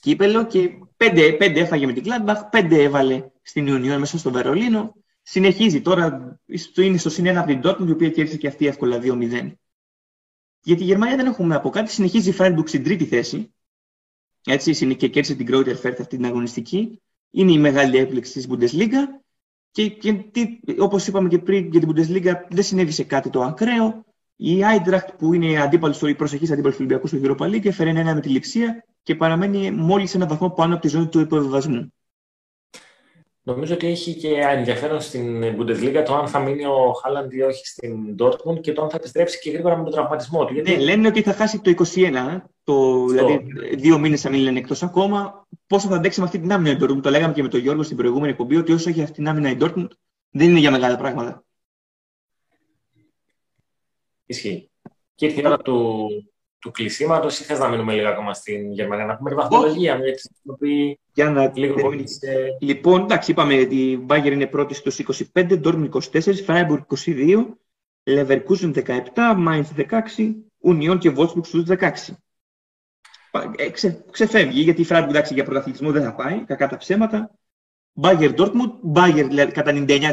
Κύπελο 0.00 0.46
και 0.46 0.70
πέντε, 0.96 1.32
πέντε 1.32 1.60
έφαγε 1.60 1.86
με 1.86 1.92
την 1.92 2.04
Gladbach, 2.06 2.40
πέντε 2.50 2.82
έβαλε 2.82 3.24
στην 3.42 3.66
Ιουνιόν 3.66 3.98
μέσα 3.98 4.18
στο 4.18 4.30
Βερολίνο. 4.30 4.94
Συνεχίζει 5.22 5.80
τώρα, 5.80 6.38
είναι 6.76 6.98
στο 6.98 7.10
συν 7.10 7.38
από 7.38 7.46
την 7.46 7.60
Dortmund, 7.64 7.88
η 7.88 7.90
οποία 7.90 8.10
κέρδισε 8.10 8.36
και 8.36 8.46
αυτή 8.48 8.66
εύκολα 8.66 8.98
2-0. 9.02 9.52
Γιατί 10.62 10.82
η 10.82 10.86
Γερμανία 10.86 11.16
δεν 11.16 11.26
έχουμε 11.26 11.54
από 11.54 11.70
κάτι. 11.70 11.90
Συνεχίζει 11.90 12.30
η 12.30 12.34
Freiburg 12.38 12.64
στην 12.68 12.84
τρίτη 12.84 13.04
θέση. 13.04 13.52
Έτσι, 14.44 14.94
και 14.96 15.08
κέρδισε 15.08 15.34
την 15.34 15.46
Greuther 15.50 15.80
Fürth 15.82 15.96
αυτή 16.00 16.16
την 16.16 16.24
αγωνιστική. 16.24 17.00
Είναι 17.30 17.52
η 17.52 17.58
μεγάλη 17.58 17.96
έπληξη 17.96 18.32
της 18.32 18.48
Bundesliga. 18.50 19.20
Και, 19.70 19.88
και 19.88 20.60
όπως 20.78 21.06
είπαμε 21.06 21.28
και 21.28 21.38
πριν 21.38 21.68
για 21.70 21.80
την 21.80 21.92
Bundesliga 21.92 22.32
δεν 22.48 22.62
συνέβη 22.62 22.90
σε 22.90 23.04
κάτι 23.04 23.30
το 23.30 23.42
ακραίο. 23.42 24.04
Η 24.36 24.58
Eintracht 24.60 25.08
που 25.18 25.34
είναι 25.34 25.60
αντίπαλος, 25.60 26.02
η 26.02 26.14
προσεχής 26.14 26.50
αντίπαλος 26.50 26.76
του 26.76 26.84
Ολυμπιακού 26.84 27.06
στο 27.06 27.18
Europa 27.22 27.54
League 27.54 27.66
έφερε 27.66 27.90
ένα 27.90 28.14
με 28.14 28.20
τη 28.20 28.28
λειψία 28.28 28.84
και 29.02 29.14
παραμένει 29.14 29.70
μόλις 29.70 30.14
ένα 30.14 30.26
βαθμό 30.26 30.50
πάνω 30.50 30.72
από 30.72 30.82
τη 30.82 30.88
ζώνη 30.88 31.08
του 31.08 31.20
υποβιβασμού. 31.20 31.92
Νομίζω 33.48 33.74
ότι 33.74 33.86
έχει 33.86 34.14
και 34.14 34.28
ενδιαφέρον 34.28 35.00
στην 35.00 35.42
Bundesliga 35.42 36.02
το 36.06 36.14
αν 36.14 36.28
θα 36.28 36.38
μείνει 36.38 36.64
ο 36.64 36.92
Χάλαντ 37.02 37.32
ή 37.32 37.42
όχι 37.42 37.66
στην 37.66 38.16
Dortmund 38.18 38.60
και 38.60 38.72
το 38.72 38.82
αν 38.82 38.90
θα 38.90 38.96
επιστρέψει 38.96 39.38
και 39.38 39.50
γρήγορα 39.50 39.76
με 39.76 39.82
τον 39.82 39.92
τραυματισμό 39.92 40.44
του. 40.44 40.52
Γιατί... 40.54 40.70
Ναι, 40.70 40.82
λένε 40.82 41.08
ότι 41.08 41.22
θα 41.22 41.32
χάσει 41.32 41.60
το 41.60 41.74
21, 41.94 42.02
ε. 42.02 42.42
το, 42.64 43.06
δηλαδή 43.06 43.46
δύο 43.76 43.98
μήνες 43.98 44.20
θα 44.20 44.30
μείνει 44.30 44.58
εκτός 44.58 44.82
ακόμα. 44.82 45.46
Πόσο 45.66 45.88
θα 45.88 45.96
αντέξει 45.96 46.20
με 46.20 46.26
αυτή 46.26 46.38
την 46.38 46.52
άμυνα 46.52 46.70
η 46.70 46.76
Dortmund. 46.80 47.02
Το 47.02 47.10
λέγαμε 47.10 47.32
και 47.32 47.42
με 47.42 47.48
τον 47.48 47.60
Γιώργο 47.60 47.82
στην 47.82 47.96
προηγούμενη 47.96 48.30
εκπομπή 48.30 48.56
ότι 48.56 48.72
όσο 48.72 48.88
έχει 48.88 49.02
αυτή 49.02 49.14
την 49.14 49.28
άμυνα 49.28 49.50
η 49.50 49.56
Dortmund 49.60 49.88
δεν 50.30 50.48
είναι 50.48 50.58
για 50.58 50.70
μεγάλα 50.70 50.96
πράγματα. 50.96 51.44
Ισχύει. 54.26 54.70
Και 55.14 55.26
ήρθε 55.26 55.40
η 55.40 55.46
ώρα 55.46 55.58
του, 55.58 56.08
του 56.60 56.70
κλεισίματος 56.70 57.40
ή 57.40 57.44
θες 57.44 57.58
να 57.58 57.68
μείνουμε 57.68 57.94
λίγο 57.94 58.08
ακόμα 58.08 58.34
στην 58.34 58.72
Γερμανία, 58.72 59.04
να 59.04 59.16
πούμε 59.16 59.30
τη 59.30 59.36
βαθμολογία. 59.36 60.00
Για 61.12 61.30
να 61.30 61.52
λίγο 61.54 61.74
πολύ. 61.74 62.04
Λοιπόν, 62.60 63.02
εντάξει, 63.02 63.30
είπαμε 63.30 63.60
ότι 63.60 63.90
η 63.90 64.06
Bayern 64.08 64.32
είναι 64.32 64.46
πρώτη 64.46 64.74
στους 64.74 65.00
25, 65.34 65.60
Dortmund 65.64 65.88
24, 65.90 66.00
Freiburg 66.46 66.80
22, 67.04 67.44
Leverkusen 68.04 68.72
17, 68.74 69.02
Mainz 69.46 69.64
16, 69.76 69.88
Union 70.64 70.98
και 70.98 71.12
Wolfsburg 71.16 71.44
στους 71.44 71.64
16. 71.68 71.90
Ε, 73.56 73.70
ξε, 73.70 74.04
ξεφεύγει, 74.10 74.60
γιατί 74.60 74.80
η 74.80 74.86
Freiburg 74.88 75.08
εντάξει, 75.08 75.34
για 75.34 75.44
πρωταθλητισμό 75.44 75.90
δεν 75.90 76.02
θα 76.02 76.14
πάει, 76.14 76.44
κακά 76.44 76.68
τα 76.68 76.76
ψέματα. 76.76 77.30
Bayern 78.00 78.34
Dortmund, 78.34 78.72
Bayern 78.94 79.50
κατά 79.52 79.84
99%, 79.86 80.12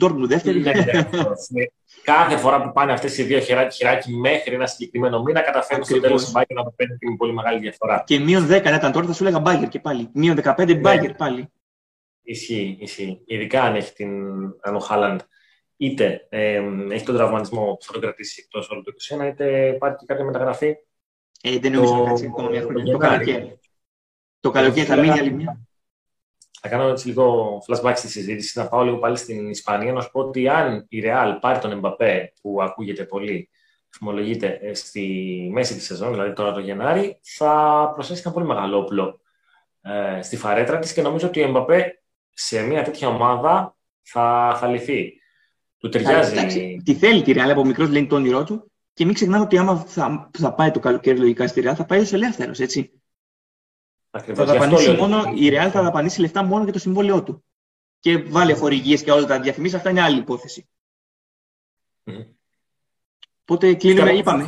Dortmund 0.00 0.26
δεύτερη. 0.26 0.62
Ναι, 2.06 2.16
Κάθε 2.16 2.36
φορά 2.36 2.62
που 2.62 2.72
πάνε 2.72 2.92
αυτές 2.92 3.18
οι 3.18 3.22
δύο 3.22 3.40
χεράκι, 3.40 3.76
χεράκι 3.76 4.12
μέχρι 4.12 4.54
ένα 4.54 4.66
συγκεκριμένο 4.66 5.22
μήνα, 5.22 5.40
καταφέρνουν 5.40 5.84
στο 5.84 6.00
τέλος 6.00 6.24
του 6.24 6.32
Bayern 6.34 6.54
να 6.54 6.64
το 6.64 6.72
παίρνουν 6.76 6.98
με 7.00 7.16
πολύ 7.16 7.32
μεγάλη 7.32 7.58
διαφορά. 7.58 8.02
Και 8.06 8.18
μείον 8.18 8.46
10 8.46 8.48
να 8.48 8.74
ήταν 8.74 8.92
τώρα, 8.92 9.06
θα 9.06 9.12
σου 9.12 9.26
έλεγα 9.26 9.42
Bayern 9.46 9.68
και 9.68 9.80
πάλι. 9.80 10.10
Μείον 10.12 10.40
15 10.42 10.66
ναι. 10.66 10.80
Bayern 10.84 11.16
πάλι. 11.16 11.50
Ισχύει, 12.22 12.76
ισχύει. 12.80 13.22
Ειδικά 13.26 13.62
αν 13.62 13.74
έχει 13.74 13.92
την, 13.92 14.10
αν 14.60 14.74
ο 14.74 14.78
Χάλαντ 14.78 15.20
είτε 15.76 16.26
ε, 16.28 16.62
έχει 16.90 17.04
τον 17.04 17.14
τραυματισμό 17.14 17.64
που 17.64 17.84
θα 17.84 17.92
τον 17.92 18.00
κρατήσει 18.00 18.42
εκτός 18.44 18.70
όλο 18.70 18.82
το 18.82 18.92
2021, 19.20 19.26
είτε 19.26 19.66
υπάρχει 19.74 19.96
και 19.96 20.06
κάποια 20.06 20.24
μεταγραφή. 20.24 20.76
Ε, 21.42 21.58
δεν 21.58 21.72
νομίζω 21.72 21.94
να 21.94 22.08
κάτσει 22.08 22.26
ακόμα 22.26 22.48
μια 22.48 22.62
χρονιά. 22.62 22.92
Το 22.92 22.98
καλοκαίρι. 22.98 23.58
Το 24.40 24.50
καλοκαίρι 24.50 24.86
θα 24.86 24.96
μείνει 24.96 25.18
άλλη 25.18 25.32
μια. 25.32 25.65
Θα 26.68 26.76
κάνω 26.76 26.88
έτσι 26.88 27.08
λίγο 27.08 27.58
flashback 27.66 27.92
στη 27.96 28.08
συζήτηση, 28.08 28.58
να 28.58 28.68
πάω 28.68 28.84
λίγο 28.84 28.96
πάλι 28.96 29.16
στην 29.16 29.50
Ισπανία, 29.50 29.92
να 29.92 30.00
σου 30.00 30.10
πω 30.10 30.20
ότι 30.20 30.48
αν 30.48 30.86
η 30.88 31.02
Real 31.04 31.36
πάρει 31.40 31.58
τον 31.58 31.70
Εμπαπέ, 31.72 32.32
που 32.42 32.62
ακούγεται 32.62 33.04
πολύ, 33.04 33.48
φημολογείται 33.88 34.58
ε, 34.62 34.74
στη 34.74 35.48
μέση 35.52 35.74
της 35.74 35.84
σεζόν, 35.84 36.10
δηλαδή 36.10 36.32
τώρα 36.32 36.52
το 36.52 36.60
Γενάρη, 36.60 37.18
θα 37.22 37.90
προσθέσει 37.94 38.22
ένα 38.24 38.34
πολύ 38.34 38.46
μεγάλο 38.46 38.78
όπλο 38.78 39.20
ε, 39.82 40.22
στη 40.22 40.36
φαρέτρα 40.36 40.78
της 40.78 40.92
και 40.92 41.02
νομίζω 41.02 41.26
ότι 41.26 41.40
ο 41.40 41.44
Εμπαπέ 41.44 42.02
σε 42.32 42.62
μια 42.62 42.82
τέτοια 42.82 43.08
ομάδα 43.08 43.76
θα, 44.02 44.56
θα 44.60 44.66
λυθεί. 44.66 45.12
Του 45.78 45.88
ταιριάζει. 45.88 46.76
Τι 46.84 46.94
θέλει 46.94 47.22
τη 47.22 47.32
Real, 47.36 47.50
από 47.50 47.64
μικρός 47.64 47.88
λέει 47.88 48.06
το 48.06 48.14
όνειρό 48.14 48.44
του. 48.44 48.70
Και 48.92 49.04
μην 49.04 49.14
ξεχνάμε 49.14 49.44
ότι 49.44 49.58
άμα 49.58 49.76
θα, 49.76 50.30
θα 50.38 50.54
πάει 50.54 50.70
το 50.70 50.78
καλοκαίρι 50.78 51.18
λογικά 51.18 51.46
στη 51.46 51.62
Real, 51.64 51.74
θα 51.74 51.84
πάει 51.84 52.00
ως 52.00 52.12
ελεύθερος, 52.12 52.58
έτσι. 54.16 54.34
Θα 54.34 54.44
δαπανίσει 54.44 54.92
μόνο, 54.92 55.22
η 55.34 55.48
Real 55.52 55.68
θα 55.70 55.82
δαπανίσει 55.82 56.20
λεφτά 56.20 56.42
μόνο 56.42 56.64
για 56.64 56.72
το 56.72 56.78
συμβόλαιό 56.78 57.22
του. 57.22 57.44
και 58.00 58.18
βάλε 58.18 58.54
χορηγίες 58.54 59.02
και 59.02 59.10
όλα 59.10 59.26
τα 59.26 59.40
διαφημίσεις, 59.40 59.76
αυτά 59.76 59.90
είναι 59.90 60.02
άλλη 60.02 60.18
υπόθεση. 60.18 60.68
Mm. 62.04 62.26
Οπότε 63.42 63.74
κλείνουμε, 63.74 64.10
και 64.10 64.16
είπαμε. 64.16 64.46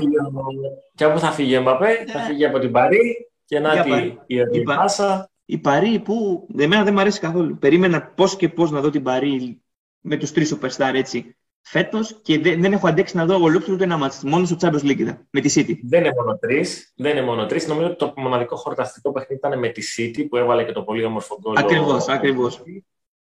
και 0.94 1.04
από 1.04 1.18
θα 1.18 1.30
φύγει 1.30 1.56
ο 1.56 1.62
Μπαπέ, 1.62 2.04
θα 2.06 2.20
φύγει 2.20 2.44
από 2.44 2.58
την 2.58 2.72
Παρή 2.72 3.30
και 3.44 3.58
να 3.58 3.82
τη 3.82 4.14
η 4.52 4.62
Πάσα. 4.62 5.30
Η 5.44 5.58
Παρή 5.58 5.98
που 5.98 6.46
εμένα 6.58 6.84
δεν 6.84 6.92
μου 6.92 7.00
αρέσει 7.00 7.20
καθόλου. 7.20 7.58
Περίμενα 7.58 8.02
πώς 8.02 8.36
και 8.36 8.48
πώς 8.48 8.70
να 8.70 8.80
δω 8.80 8.90
την 8.90 9.02
Παρή 9.02 9.62
με 10.00 10.16
τους 10.16 10.32
τρεις 10.32 10.54
superstar 10.54 10.94
έτσι 10.94 11.37
φέτος 11.62 12.20
και 12.22 12.38
δεν, 12.38 12.60
δεν 12.60 12.72
έχω 12.72 12.88
αντέξει 12.88 13.16
να 13.16 13.26
δω 13.26 13.34
ολόκληρο 13.34 13.74
ούτε 13.74 13.84
ένα 13.84 13.96
μάτι. 13.96 14.26
Μόνο 14.26 14.44
στο 14.46 14.56
Champions 14.60 14.84
League 14.84 15.16
με 15.30 15.40
τη 15.40 15.52
City. 15.56 15.74
Δεν 15.82 16.00
είναι 16.00 16.12
μόνο 16.16 16.38
τρεις. 16.38 16.92
Δεν 16.96 17.12
είναι 17.12 17.22
μόνο 17.22 17.46
τρεις. 17.46 17.66
Νομίζω 17.66 17.86
ότι 17.86 17.96
το 17.96 18.12
μοναδικό 18.16 18.56
χορταστικό 18.56 19.12
παιχνίδι 19.12 19.34
ήταν 19.34 19.58
με 19.58 19.68
τη 19.68 19.82
City 19.96 20.26
που 20.28 20.36
έβαλε 20.36 20.64
και 20.64 20.72
το 20.72 20.82
πολύ 20.82 21.04
όμορφο 21.04 21.38
γκολ. 21.40 21.56
Ακριβώς, 21.56 22.08
ακριβώς. 22.08 22.62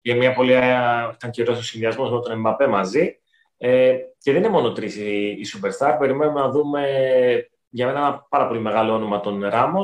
Για 0.02 0.16
μια 0.16 0.34
πολύ. 0.34 0.52
ήταν 1.14 1.32
καιρό 1.32 1.54
ο 1.54 1.62
συνδυασμός 1.62 2.12
με 2.12 2.20
τον 2.20 2.32
Εμπαπέ 2.32 2.68
μαζί. 2.68 3.20
Ε, 3.58 3.96
και 4.18 4.32
δεν 4.32 4.44
είναι 4.44 4.52
μόνο 4.52 4.72
τρεις 4.72 4.96
οι, 4.96 5.26
οι 5.26 5.46
superstar. 5.54 5.96
Περιμένουμε 6.00 6.40
να 6.40 6.50
δούμε 6.50 6.86
για 7.70 7.86
μένα 7.86 8.00
ένα 8.00 8.26
πάρα 8.30 8.48
πολύ 8.48 8.60
μεγάλο 8.60 8.94
όνομα 8.94 9.20
τον 9.20 9.46
Ράμο 9.46 9.82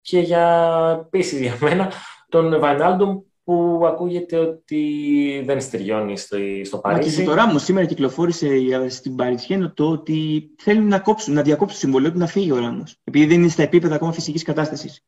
και 0.00 0.18
για 0.18 1.00
επίση 1.06 1.42
για 1.42 1.56
μένα 1.60 1.92
τον 2.28 2.60
Βαϊνάλντουμ 2.60 3.20
που 3.44 3.82
ακούγεται 3.86 4.38
ότι 4.38 5.42
δεν 5.44 5.60
στεριώνει 5.60 6.16
στο, 6.18 6.36
στο 6.64 6.78
Παρίσι. 6.78 7.10
Μα 7.10 7.16
και 7.16 7.28
το 7.28 7.34
Ράμο 7.34 7.58
σήμερα 7.58 7.86
κυκλοφόρησε 7.86 8.88
στην 8.88 9.16
Παρισιένο 9.16 9.72
το 9.72 9.90
ότι 9.90 10.50
θέλουν 10.58 10.86
να, 10.86 11.00
κόψουν, 11.00 11.34
να 11.34 11.42
διακόψουν 11.42 11.78
το 11.78 11.84
συμβολίο 11.84 12.12
του 12.12 12.18
να 12.18 12.26
φύγει 12.26 12.52
ο 12.52 12.58
Ράμο. 12.58 12.84
Επειδή 13.04 13.26
δεν 13.26 13.40
είναι 13.40 13.48
στα 13.48 13.62
επίπεδα 13.62 13.94
ακόμα 13.94 14.12
φυσικής 14.12 14.42
κατάστασης. 14.42 15.04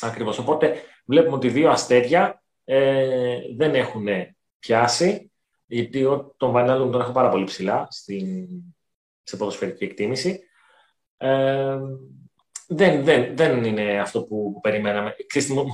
Ακριβώς. 0.00 0.38
Οπότε 0.38 0.74
βλέπουμε 1.04 1.36
ότι 1.36 1.48
δύο 1.48 1.70
αστέρια 1.70 2.42
ε, 2.64 3.38
δεν 3.56 3.74
έχουν 3.74 4.06
πιάσει. 4.58 5.30
Γιατί 5.66 6.06
τον 6.36 6.50
Βανάλουν 6.50 6.90
τον 6.90 7.00
έχω 7.00 7.12
πάρα 7.12 7.28
πολύ 7.28 7.44
ψηλά 7.44 7.86
στην, 7.90 8.48
σε 9.22 9.36
ποδοσφαιρική 9.36 9.84
εκτίμηση. 9.84 10.40
Ε, 11.16 11.78
δεν, 12.66 13.04
δεν, 13.04 13.36
δεν 13.36 13.64
είναι 13.64 14.00
αυτό 14.00 14.22
που, 14.22 14.52
που 14.52 14.60
περιμέναμε. 14.60 15.16
Ξέρετε, 15.26 15.52
μου, 15.52 15.64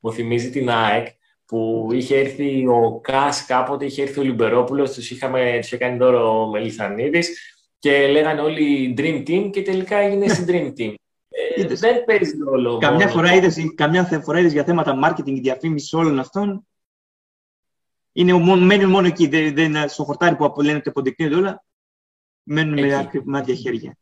μου 0.00 0.12
θυμίζει 0.12 0.50
την 0.50 0.70
ΑΕΚ 0.70 1.06
που 1.46 1.88
είχε 1.92 2.18
έρθει 2.18 2.66
ο 2.66 3.00
Κάς 3.02 3.46
κάποτε, 3.46 3.84
είχε 3.84 4.02
έρθει 4.02 4.20
ο 4.20 4.22
Λιμπερόπουλος, 4.22 4.92
τους, 4.92 5.10
είχαμε, 5.10 5.56
τους 5.58 5.66
είχε 5.66 5.76
κάνει 5.76 5.96
δώρο 5.96 6.42
ο 6.42 6.50
Μελισανίδης 6.50 7.54
και 7.78 8.06
λέγανε 8.06 8.40
όλοι 8.40 8.94
Dream 8.98 9.28
Team 9.28 9.50
και 9.52 9.62
τελικά 9.62 9.96
έγινε 9.96 10.28
στην 10.28 10.46
Dream 10.48 10.80
Team. 10.80 10.94
Ε, 11.56 11.66
δεν 11.66 12.04
παίζει 12.04 12.36
ρόλο. 12.44 12.78
Καμιά 12.78 13.08
φορά, 13.08 13.34
είδες, 13.34 13.56
καμιά 13.74 14.04
φορά 14.04 14.38
είδες 14.38 14.52
για 14.52 14.64
θέματα 14.64 14.98
marketing, 15.04 15.40
διαφήμιση 15.40 15.96
όλων 15.96 16.18
αυτών. 16.18 16.66
Είναι, 18.12 18.38
μένουν 18.38 18.90
μόνο 18.90 19.06
εκεί. 19.06 19.26
Δεν, 19.26 19.54
δεν, 19.54 19.88
στο 19.88 20.04
χορτάρι 20.04 20.36
που 20.36 20.62
λένε 20.62 20.76
ότι 20.76 20.88
αποδεικνύονται 20.88 21.34
όλα, 21.34 21.64
μένουν 22.42 22.80
με 22.80 23.10
μάτια 23.24 23.54
χέρια. 23.54 23.96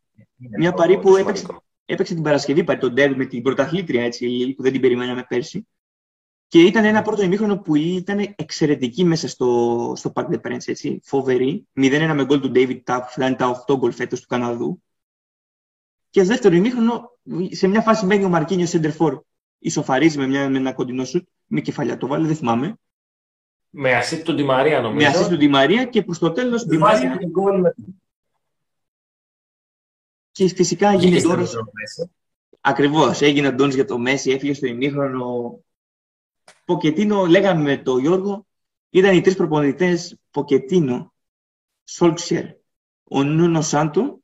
Μια 0.58 0.72
παρή 0.72 0.98
που 0.98 1.16
έπαιξε, 1.16 1.46
έπαιξε 1.84 2.14
την 2.14 2.22
Παρασκευή 2.22 2.64
παρή, 2.64 2.78
τον 2.80 2.92
Ντέρ 2.92 3.16
με 3.16 3.24
την 3.24 3.42
πρωταθλήτρια, 3.42 4.04
έτσι, 4.04 4.54
που 4.56 4.62
δεν 4.62 4.72
την 4.72 4.80
περιμέναμε 4.80 5.24
πέρσι. 5.28 5.66
Και 6.48 6.62
ήταν 6.62 6.84
ένα 6.84 7.02
πρώτο 7.02 7.22
ημίχρονο 7.22 7.58
που 7.58 7.74
ήταν 7.74 8.34
εξαιρετική 8.36 9.04
μέσα 9.04 9.28
στο, 9.28 9.92
στο 9.96 10.12
Park 10.14 10.26
de 10.26 10.40
Prince, 10.40 10.66
έτσι, 10.66 11.00
φοβερή. 11.02 11.68
0-1 11.80 12.12
με 12.14 12.24
γκολ 12.24 12.40
του 12.40 12.52
David 12.54 12.80
Tapp, 12.84 13.00
φτάνει 13.08 13.36
τα 13.36 13.64
8 13.68 13.76
γκολ 13.76 13.92
φέτος 13.92 14.20
του 14.20 14.26
Καναδού. 14.26 14.82
Και 16.10 16.22
δεύτερο 16.22 16.54
ημίχρονο, 16.54 17.18
σε 17.50 17.66
μια 17.66 17.80
φάση 17.80 18.06
μένει 18.06 18.24
ο 18.24 18.28
Μαρκίνιος 18.28 18.68
Σέντερφορ, 18.68 19.22
ισοφαρίζει 19.58 20.18
με, 20.18 20.26
μια, 20.26 20.48
με 20.48 20.58
ένα 20.58 20.72
κοντινό 20.72 21.04
σουτ, 21.04 21.28
με 21.46 21.60
κεφαλιά 21.60 21.96
το 21.96 22.06
βάλε, 22.06 22.26
δεν 22.26 22.36
θυμάμαι. 22.36 22.78
Με 23.70 23.94
ασίστ 23.94 24.24
του 24.24 24.44
Μαρία, 24.44 24.80
νομίζω. 24.80 25.10
Με 25.10 25.18
ασίστ 25.18 25.34
του 25.34 25.48
Μαρία 25.48 25.84
και 25.84 26.02
προς 26.02 26.18
το 26.18 26.32
τέλος. 26.32 26.66
Μαρία... 26.66 27.18
Και 30.34 30.48
φυσικά 30.48 30.88
έγινε 30.88 31.20
τώρα. 31.20 31.44
Ακριβώς. 32.60 33.20
Έγινε 33.20 33.48
ο 33.48 33.66
για 33.66 33.84
το 33.84 33.98
Μέση, 33.98 34.30
έφυγε 34.30 34.54
στο 34.54 34.66
ημίχρονο 34.66 35.58
Ποκετίνο, 36.64 37.26
λέγαμε 37.26 37.62
με 37.62 37.76
τον 37.76 38.00
Γιώργο, 38.00 38.46
ήταν 38.90 39.16
οι 39.16 39.20
τρεις 39.20 39.36
προπονητές 39.36 40.18
Ποκετίνο, 40.30 41.14
Σόλξερ, 41.84 42.44
ο 43.04 43.22
Νούνο 43.22 43.60
Σάντο. 43.60 44.22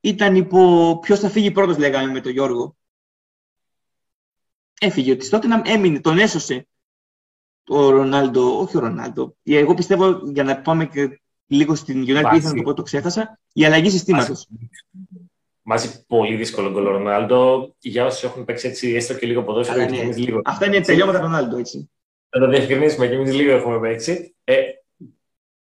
Ήταν 0.00 0.36
υπό 0.36 0.98
ποιος 0.98 1.20
θα 1.20 1.28
φύγει 1.28 1.50
πρώτος, 1.50 1.78
λέγαμε 1.78 2.12
με 2.12 2.20
τον 2.20 2.32
Γιώργο. 2.32 2.76
Έφυγε 4.80 5.12
ο 5.12 5.16
τότε 5.16 5.46
να 5.46 5.62
έμεινε, 5.64 6.00
τον 6.00 6.18
έσωσε 6.18 6.68
ο 7.66 7.90
Ρονάλντο, 7.90 8.58
όχι 8.58 8.76
ο 8.76 8.80
Ρονάλντο. 8.80 9.36
Εγώ 9.42 9.74
πιστεύω, 9.74 10.20
για 10.30 10.44
να 10.44 10.60
πάμε 10.60 10.86
και 10.86 11.20
λίγο 11.46 11.74
στην 11.74 12.02
United, 12.02 12.34
ήθελα 12.34 12.48
να 12.48 12.54
το 12.54 12.62
πω, 12.62 12.74
το 12.74 12.82
ξέχασα, 12.82 13.38
η 13.52 13.64
αλλαγή 13.64 13.90
συστήματος. 13.90 14.46
Μάζει 15.62 16.06
πολύ 16.06 16.36
δύσκολο 16.36 16.70
γκολ 16.70 16.86
ο 16.86 16.90
Ρονάλντο. 16.90 17.74
Για 17.78 18.04
όσους 18.04 18.22
έχουν 18.22 18.44
παίξει 18.44 18.68
έτσι 18.68 18.94
έστω 18.94 19.14
και 19.14 19.26
λίγο 19.26 19.42
ποδόσφαιρο, 19.42 19.90
ναι. 19.90 20.04
λίγο. 20.16 20.40
Αυτά 20.44 20.66
είναι 20.66 20.80
τελειώματα 20.80 21.20
Ρονάλντο, 21.20 21.56
έτσι. 21.56 21.90
Θα 22.28 22.38
το 22.38 22.48
διευκρινίσουμε 22.48 23.06
και 23.06 23.14
εμεί 23.14 23.30
λίγο 23.30 23.52
έχουμε 23.52 23.80
παίξει. 23.80 24.34
Ε, 24.44 24.60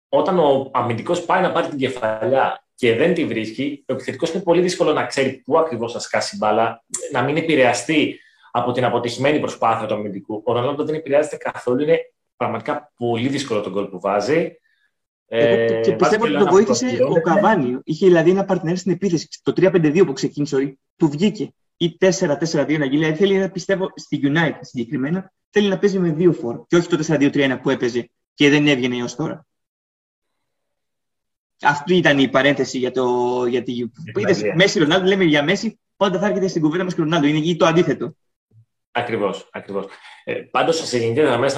όταν 0.08 0.38
ο 0.38 0.70
αμυντικός 0.72 1.24
πάει 1.24 1.42
να 1.42 1.52
πάρει 1.52 1.68
την 1.68 1.78
κεφαλιά 1.78 2.64
και 2.74 2.94
δεν 2.96 3.14
τη 3.14 3.24
βρίσκει, 3.24 3.84
ο 3.88 3.92
επιθετικός 3.92 4.32
είναι 4.32 4.42
πολύ 4.42 4.60
δύσκολο 4.60 4.92
να 4.92 5.06
ξέρει 5.06 5.42
πού 5.44 5.58
ακριβώς 5.58 5.92
θα 5.92 5.98
σκάσει 5.98 6.36
μπάλα, 6.36 6.84
να 7.12 7.22
μην 7.22 7.36
επηρεαστεί 7.36 8.20
από 8.50 8.72
την 8.72 8.84
αποτυχημένη 8.84 9.40
προσπάθεια 9.40 9.86
του 9.86 9.94
αμυντικού. 9.94 10.42
Ο 10.44 10.52
Ρονάλντο 10.52 10.84
δεν 10.84 10.94
επηρεάζεται 10.94 11.36
καθόλου. 11.36 11.82
Είναι 11.82 11.98
πραγματικά 12.36 12.92
πολύ 12.96 13.28
δύσκολο 13.28 13.60
το 13.60 13.70
γκολ 13.70 13.84
που 13.84 14.00
βάζει. 14.00 14.59
Ε, 15.32 15.80
και 15.80 15.92
πιστεύω 15.92 16.24
ότι 16.24 16.38
το 16.38 16.46
βοήθησε 16.46 16.98
ο 17.08 17.20
Καβάνι. 17.20 17.78
Είχε 17.84 18.06
δηλαδή 18.06 18.30
ένα 18.30 18.44
παρτινέρ 18.44 18.76
στην 18.76 18.92
επίθεση. 18.92 19.28
Το 19.42 19.52
3-5-2 19.56 20.02
που 20.06 20.12
ξεκίνησε, 20.12 20.78
του 20.96 21.08
βγήκε. 21.08 21.54
Ή 21.76 21.96
4-4-2 22.00 22.08
να 22.50 22.64
γίνει. 22.64 22.86
Δηλαδή 22.86 23.14
θέλει 23.14 23.36
να 23.36 23.50
πιστεύω 23.50 23.90
στη 23.94 24.20
United 24.22 24.58
συγκεκριμένα, 24.60 25.32
θέλει 25.50 25.68
να 25.68 25.78
παίζει 25.78 25.98
με 25.98 26.12
δύο 26.12 26.32
φόρ. 26.32 26.66
Και 26.66 26.76
όχι 26.76 26.88
το 26.88 27.04
4-2-3-1 27.06 27.58
που 27.62 27.70
έπαιζε 27.70 28.10
και 28.34 28.50
δεν 28.50 28.66
έβγαινε 28.66 28.96
έως 28.96 29.14
τώρα. 29.14 29.46
Αυτή 31.62 31.96
ήταν 31.96 32.18
η 32.18 32.28
παρένθεση 32.28 32.78
για 32.78 32.90
το. 32.90 33.46
Για 33.46 33.62
τη... 33.62 33.72
Είδες, 34.14 34.42
Μέση 34.54 34.78
Ρονάλντο, 34.78 35.08
λέμε 35.08 35.24
για 35.24 35.42
Μέση, 35.42 35.80
πάντα 35.96 36.18
θα 36.18 36.26
έρχεται 36.26 36.48
στην 36.48 36.62
κουβέντα 36.62 36.84
μας 36.84 36.94
και 36.94 37.00
Ρονάλντο. 37.00 37.26
Είναι 37.26 37.56
το 37.56 37.66
αντίθετο. 37.66 38.14
Ακριβώς. 38.90 39.48
Ακριβώς. 39.52 39.86
Ε, 40.24 40.34
Πάντως, 40.34 40.88
σε 40.88 40.98
γενικές 40.98 41.24
γραμμές, 41.24 41.54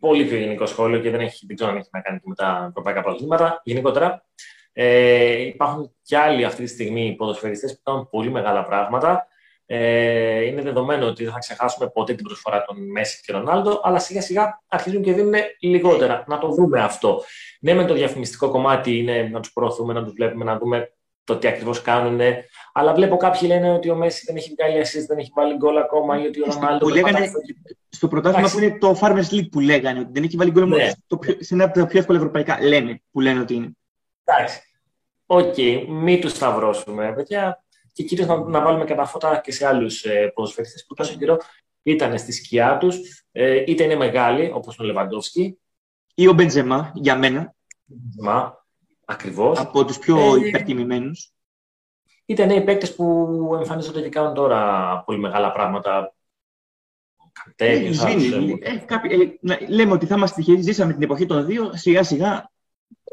πολύ 0.00 0.24
πιο 0.24 0.36
γενικό 0.36 0.66
σχόλιο 0.66 1.00
και 1.00 1.10
δεν, 1.10 1.20
έχει, 1.20 1.46
δεν 1.46 1.56
ξέρω 1.56 1.70
αν 1.70 1.76
έχει 1.76 1.88
να 1.92 2.00
κάνει 2.00 2.18
και 2.18 2.24
με 2.26 2.34
τα 2.34 2.66
ευρωπαϊκά 2.68 3.02
πρωταθλήματα. 3.02 3.60
Γενικότερα, 3.64 4.24
ε, 4.72 5.40
υπάρχουν 5.40 5.94
και 6.02 6.16
άλλοι 6.16 6.44
αυτή 6.44 6.62
τη 6.62 6.68
στιγμή 6.68 7.14
ποδοσφαιριστές 7.18 7.74
που 7.74 7.80
κάνουν 7.82 8.08
πολύ 8.10 8.30
μεγάλα 8.30 8.64
πράγματα. 8.64 9.26
Ε, 9.66 10.44
είναι 10.44 10.62
δεδομένο 10.62 11.06
ότι 11.06 11.24
δεν 11.24 11.32
θα 11.32 11.38
ξεχάσουμε 11.38 11.90
ποτέ 11.90 12.14
την 12.14 12.24
προσφορά 12.24 12.64
των 12.64 12.90
Μέση 12.90 13.22
και 13.24 13.32
Ρονάλντο, 13.32 13.80
αλλά 13.82 13.98
σιγά 13.98 14.22
σιγά 14.22 14.62
αρχίζουν 14.68 15.02
και 15.02 15.12
δίνουν 15.12 15.34
λιγότερα. 15.60 16.24
Να 16.26 16.38
το 16.38 16.48
δούμε 16.48 16.80
αυτό. 16.80 17.22
Ναι, 17.60 17.74
με 17.74 17.84
το 17.84 17.94
διαφημιστικό 17.94 18.50
κομμάτι 18.50 18.98
είναι 18.98 19.22
να 19.22 19.40
τους 19.40 19.52
προωθούμε, 19.52 19.92
να 19.92 20.02
τους 20.04 20.12
βλέπουμε, 20.12 20.44
να 20.44 20.58
δούμε 20.58 20.92
το 21.24 21.36
τι 21.36 21.48
ακριβώς 21.48 21.82
κάνουν. 21.82 22.20
Αλλά 22.72 22.94
βλέπω 22.94 23.16
κάποιοι 23.16 23.40
λένε 23.44 23.72
ότι 23.72 23.90
ο 23.90 23.94
Μέση 23.94 24.24
δεν 24.26 24.36
έχει 24.36 24.54
βγάλει 24.58 24.80
assist, 24.80 25.06
δεν 25.08 25.18
έχει 25.18 25.30
βάλει 25.34 25.56
γκολ 25.56 25.76
ακόμα 25.76 26.22
ή 26.22 26.26
ότι 26.26 26.40
ο 26.40 26.44
Ρονάλντο. 26.52 26.86
Που 26.86 26.92
λέγανε, 26.94 27.30
στο 27.88 28.08
πρωτάθλημα 28.08 28.50
που 28.50 28.58
είναι 28.58 28.78
το 28.78 28.98
Farmers 29.00 29.34
League 29.34 29.48
που 29.50 29.60
λέγανε 29.60 29.98
ότι 29.98 30.10
δεν 30.12 30.22
έχει 30.22 30.36
βάλει 30.36 30.50
γκολ 30.50 30.68
ναι. 30.68 30.90
σε 31.38 31.54
ένα 31.54 31.64
από 31.64 31.78
τα 31.78 31.86
πιο 31.86 31.98
εύκολα 31.98 32.18
ευρωπαϊκά. 32.18 32.62
Λένε 32.62 33.02
που 33.10 33.20
λένε 33.20 33.40
ότι 33.40 33.54
είναι. 33.54 33.70
Εντάξει. 34.24 34.60
Ok, 35.26 35.54
okay. 35.56 35.84
μην 35.88 36.20
τους 36.20 36.30
σταυρώσουμε, 36.32 37.12
παιδιά. 37.12 37.64
Και 37.92 38.02
κυρίως 38.02 38.26
να, 38.26 38.36
να, 38.36 38.60
βάλουμε 38.60 38.84
και 38.84 38.94
τα 38.94 39.04
φώτα 39.04 39.40
και 39.44 39.52
σε 39.52 39.66
άλλους 39.66 40.04
ε, 40.04 40.32
ποδοσφαιριστές 40.34 40.84
που 40.86 40.94
τόσο 40.94 41.16
καιρό 41.16 41.36
ήταν 41.82 42.18
στη 42.18 42.32
σκιά 42.32 42.76
τους, 42.78 43.24
ε, 43.32 43.64
είτε 43.66 43.84
είναι 43.84 43.96
μεγάλοι, 43.96 44.50
όπως 44.54 44.78
ο 44.78 44.84
Λεβαντόφσκι. 44.84 45.58
Ή 46.14 46.28
ο 46.28 46.32
Μπεντζεμά, 46.32 46.92
για 46.94 47.16
μένα. 47.16 47.54
Μπεντζεμά, 47.84 48.59
ακριβώς. 49.10 49.58
Από 49.58 49.84
τους 49.84 49.98
πιο 49.98 50.34
ε, 50.34 50.46
υπερτιμημένους 50.46 51.32
είτε 52.30 52.44
νέοι 52.44 52.64
παίκτες 52.64 52.94
που 52.94 53.28
εμφανίζονται 53.58 54.00
και 54.00 54.08
κάνουν 54.08 54.34
τώρα 54.34 55.02
πολύ 55.06 55.18
μεγάλα 55.18 55.52
πράγματα. 55.52 56.14
Καρτέλ, 57.32 57.96
ε, 58.60 59.54
ε, 59.54 59.66
λέμε 59.68 59.92
ότι 59.92 60.06
θα 60.06 60.14
είμαστε 60.16 60.40
τυχεροί, 60.40 60.62
ζήσαμε 60.62 60.92
την 60.92 61.02
εποχή 61.02 61.26
των 61.26 61.46
δύο, 61.46 61.70
σιγά 61.74 62.02
σιγά 62.02 62.50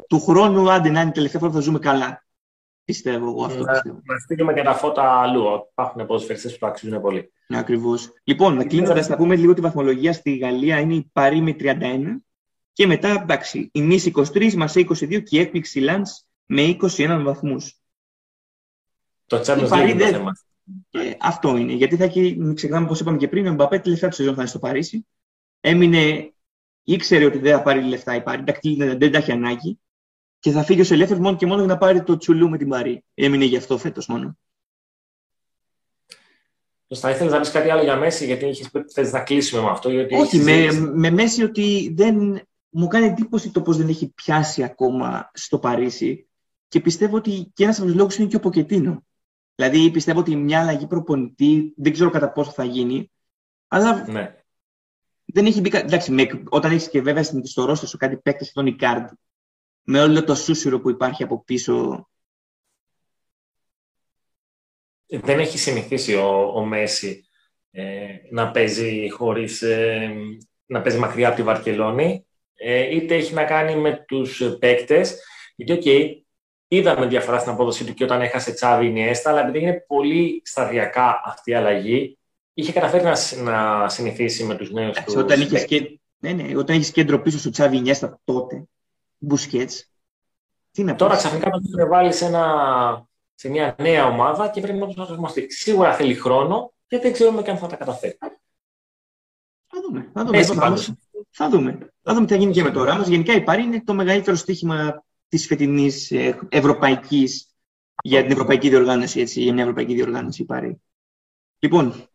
του 0.08 0.20
χρόνου, 0.20 0.70
άντε 0.70 0.90
να 0.90 1.00
είναι 1.00 1.10
τελευταία 1.10 1.40
φορά, 1.40 1.52
θα 1.52 1.60
ζούμε 1.60 1.78
καλά. 1.78 2.26
Πιστεύω 2.84 3.28
εγώ 3.28 3.44
αυτό. 3.44 3.62
Να, 3.62 3.72
πιστεύω. 3.72 4.00
να 4.04 4.18
στείλουμε 4.18 4.52
και 4.52 4.62
τα 4.62 4.74
φώτα 4.74 5.20
αλλού. 5.20 5.68
Υπάρχουν 5.70 6.06
ποδοσφαιριστές 6.06 6.52
που 6.52 6.58
το 6.58 6.66
αξίζουν 6.66 7.00
πολύ. 7.00 7.32
Ακριβώς. 7.48 8.12
Λοιπόν, 8.24 8.66
κλείνοντας, 8.66 9.06
θα 9.06 9.16
πούμε 9.16 9.36
λίγο 9.36 9.54
τη 9.54 9.60
βαθμολογία 9.60 10.12
στη 10.12 10.36
Γαλλία. 10.36 10.78
Είναι 10.78 10.94
η 10.94 11.10
Παρή 11.12 11.40
με 11.40 11.56
31. 11.58 12.22
Και 12.78 12.86
μετά, 12.86 13.08
εντάξει, 13.08 13.70
η 13.72 13.80
Νίση 13.80 14.12
23, 14.14 14.52
Μασέ 14.52 14.80
22 14.80 15.22
και 15.22 15.36
η 15.36 15.40
έκπληξη 15.40 15.80
Λάντς 15.80 16.26
με 16.46 16.76
21 16.80 17.20
βαθμούς. 17.24 17.80
Το 19.26 19.42
Champions 19.46 19.68
League 19.68 19.88
είναι 19.88 20.04
το 20.04 20.10
θέμα. 20.10 20.32
Ε, 20.90 21.12
αυτό 21.20 21.56
είναι. 21.56 21.72
Γιατί 21.72 21.96
θα 21.96 22.04
έχει, 22.04 22.36
μην 22.38 22.54
ξεχνάμε, 22.54 22.84
όπως 22.84 23.00
είπαμε 23.00 23.16
και 23.16 23.28
πριν, 23.28 23.46
ο 23.46 23.54
Μπαπέ 23.54 23.78
τελευταία 23.78 24.08
του 24.08 24.14
σεζόν 24.14 24.34
θα 24.34 24.40
είναι 24.40 24.50
στο 24.50 24.58
Παρίσι. 24.58 25.06
Έμεινε 25.60 26.32
ήξερε 26.82 27.24
ότι 27.24 27.38
δεν 27.38 27.56
θα 27.56 27.62
πάρει 27.62 27.82
λεφτά 27.82 28.14
η 28.14 28.22
Πάρη, 28.22 28.44
δεν 28.76 29.12
τα 29.12 29.18
έχει 29.18 29.32
ανάγκη 29.32 29.78
και 30.38 30.50
θα 30.50 30.64
φύγει 30.64 30.80
ω 30.80 30.86
ελεύθερο 30.90 31.20
μόνο 31.20 31.36
και 31.36 31.46
μόνο 31.46 31.58
για 31.58 31.72
να 31.72 31.78
πάρει 31.78 32.02
το 32.02 32.16
τσουλού 32.16 32.48
με 32.48 32.58
την 32.58 32.68
Παρή. 32.68 33.04
Έμεινε 33.14 33.44
γι' 33.44 33.56
αυτό 33.56 33.78
φέτος 33.78 34.06
μόνο. 34.06 34.38
Θα 36.94 37.10
ήθελες 37.10 37.32
να 37.32 37.40
πεις 37.40 37.50
κάτι 37.50 37.70
άλλο 37.70 37.82
για 37.82 37.96
Μέση, 37.96 38.24
γιατί 38.24 38.46
είχες 38.46 38.70
πει 38.70 39.02
να 39.10 39.20
κλείσουμε 39.20 39.62
με 39.62 39.70
αυτό. 39.70 39.90
Γιατί 39.90 40.14
Όχι, 40.14 40.38
με, 40.38 40.70
με 40.72 41.10
Μέση 41.10 41.42
ότι 41.42 41.92
δεν. 41.96 42.42
Μου 42.70 42.86
κάνει 42.86 43.06
εντύπωση 43.06 43.50
το 43.50 43.62
πώς 43.62 43.76
δεν 43.76 43.88
έχει 43.88 44.12
πιάσει 44.12 44.62
ακόμα 44.62 45.30
στο 45.34 45.58
Παρίσι 45.58 46.28
και 46.68 46.80
πιστεύω 46.80 47.16
ότι 47.16 47.50
και 47.54 47.64
ένας 47.64 47.78
από 47.78 47.86
τους 47.86 47.96
λόγους 47.96 48.16
είναι 48.16 48.28
και 48.28 48.36
ο 48.36 48.40
Ποκετίνο. 48.40 49.06
Δηλαδή 49.54 49.90
πιστεύω 49.90 50.20
ότι 50.20 50.36
μια 50.36 50.60
αλλαγή 50.60 50.86
προπονητή 50.86 51.74
δεν 51.76 51.92
ξέρω 51.92 52.10
κατά 52.10 52.32
πόσο 52.32 52.50
θα 52.50 52.64
γίνει, 52.64 53.10
αλλά 53.68 54.10
ναι. 54.10 54.34
δεν 55.24 55.46
έχει 55.46 55.60
μπει. 55.60 55.70
Εντάξει, 55.72 56.12
με, 56.12 56.42
όταν 56.48 56.70
έχεις 56.70 56.88
και 56.88 57.02
βέβαια 57.02 57.22
στο 57.22 57.64
ρόστο 57.64 57.86
σου 57.86 57.96
κάτι 57.96 58.16
παίκτες 58.16 58.48
στον 58.48 58.66
Ικάρντ, 58.66 59.08
με 59.82 60.00
όλο 60.00 60.24
το 60.24 60.34
σούσουρο 60.34 60.80
που 60.80 60.90
υπάρχει 60.90 61.22
από 61.22 61.44
πίσω. 61.44 62.08
Δεν 65.06 65.38
έχει 65.38 65.58
συνηθίσει 65.58 66.14
ο, 66.14 66.52
ο 66.54 66.64
Μέση 66.64 67.28
ε, 67.70 68.06
να 68.30 68.50
παίζει 68.50 69.10
χωρίς, 69.10 69.62
ε, 69.62 70.14
να 70.66 70.82
παίζει 70.82 70.98
μακριά 70.98 71.26
από 71.26 71.36
τη 71.36 71.42
Βαρκελόνη, 71.42 72.26
ε, 72.58 72.94
είτε 72.94 73.14
έχει 73.14 73.34
να 73.34 73.44
κάνει 73.44 73.76
με 73.76 74.04
τους 74.08 74.42
παίκτες, 74.58 75.22
γιατί 75.56 75.82
okay, 75.84 76.22
είδαμε 76.68 77.06
διαφορά 77.06 77.38
στην 77.38 77.52
απόδοση 77.52 77.84
του 77.84 77.94
και 77.94 78.04
όταν 78.04 78.20
έχασε 78.20 78.52
Τσάβη 78.52 78.86
Ινιέστα, 78.86 79.30
αλλά 79.30 79.40
επειδή 79.40 79.58
είναι 79.58 79.84
πολύ 79.86 80.42
σταδιακά 80.44 81.22
αυτή 81.24 81.50
η 81.50 81.54
αλλαγή, 81.54 82.18
είχε 82.54 82.72
καταφέρει 82.72 83.04
να, 83.04 83.16
να 83.42 83.88
συνηθίσει 83.88 84.44
με 84.44 84.54
τους 84.54 84.70
νέους 84.70 84.98
του. 84.98 85.14
Όταν 85.16 85.40
είχες, 85.40 85.64
και, 85.64 85.98
ναι, 86.18 86.32
ναι, 86.32 86.56
όταν 86.56 86.76
έχεις 86.76 86.90
κέντρο 86.90 87.20
πίσω 87.20 87.38
στο 87.38 87.50
Τσάβη 87.50 87.76
Ινιέστα 87.76 88.20
τότε, 88.24 88.64
Μπουσκέτς, 89.18 89.90
τι 90.70 90.84
να 90.84 90.94
Τώρα 90.94 91.16
ξαφνικά 91.16 91.50
το 91.50 91.60
πρέπει 91.72 91.88
βάλει 91.88 92.12
σε, 92.12 92.30
σε 93.34 93.48
μια 93.48 93.76
νέα 93.78 94.06
ομάδα 94.06 94.48
και 94.48 94.60
πρέπει 94.60 94.78
να 94.78 94.86
το 94.86 94.92
προσαρμοστεί. 94.92 95.52
Σίγουρα 95.52 95.94
θέλει 95.94 96.14
χρόνο 96.14 96.72
και 96.86 96.98
δεν 96.98 97.12
ξέρουμε 97.12 97.42
καν 97.42 97.58
θα 97.58 97.66
τα 97.66 97.76
καταφέρει. 97.76 98.18
Θα 99.66 99.80
δούμε. 99.82 100.10
Θα 100.12 100.24
δούμε. 100.24 100.38
Θα 101.40 101.48
δούμε. 101.48 101.78
Θα 102.02 102.14
δούμε 102.14 102.26
τι 102.26 102.32
θα 102.32 102.38
γίνει 102.38 102.52
και 102.52 102.62
με 102.62 102.70
το 102.70 102.84
Ράμος. 102.84 103.08
Γενικά 103.08 103.34
η 103.34 103.42
Πάρη 103.42 103.62
είναι 103.62 103.82
το 103.84 103.94
μεγαλύτερο 103.94 104.36
στοίχημα 104.36 105.04
της 105.28 105.46
φετινής 105.46 106.10
ε, 106.10 106.38
ευρωπαϊκής 106.48 107.54
για 108.02 108.22
την 108.22 108.30
ευρωπαϊκή 108.30 108.68
διοργάνωση, 108.68 109.20
έτσι, 109.20 109.42
για 109.42 109.52
μια 109.52 109.62
ευρωπαϊκή 109.62 109.94
διοργάνωση 109.94 110.42
η 110.42 110.44
Πάρη. 110.44 110.80
Λοιπόν, 111.58 112.08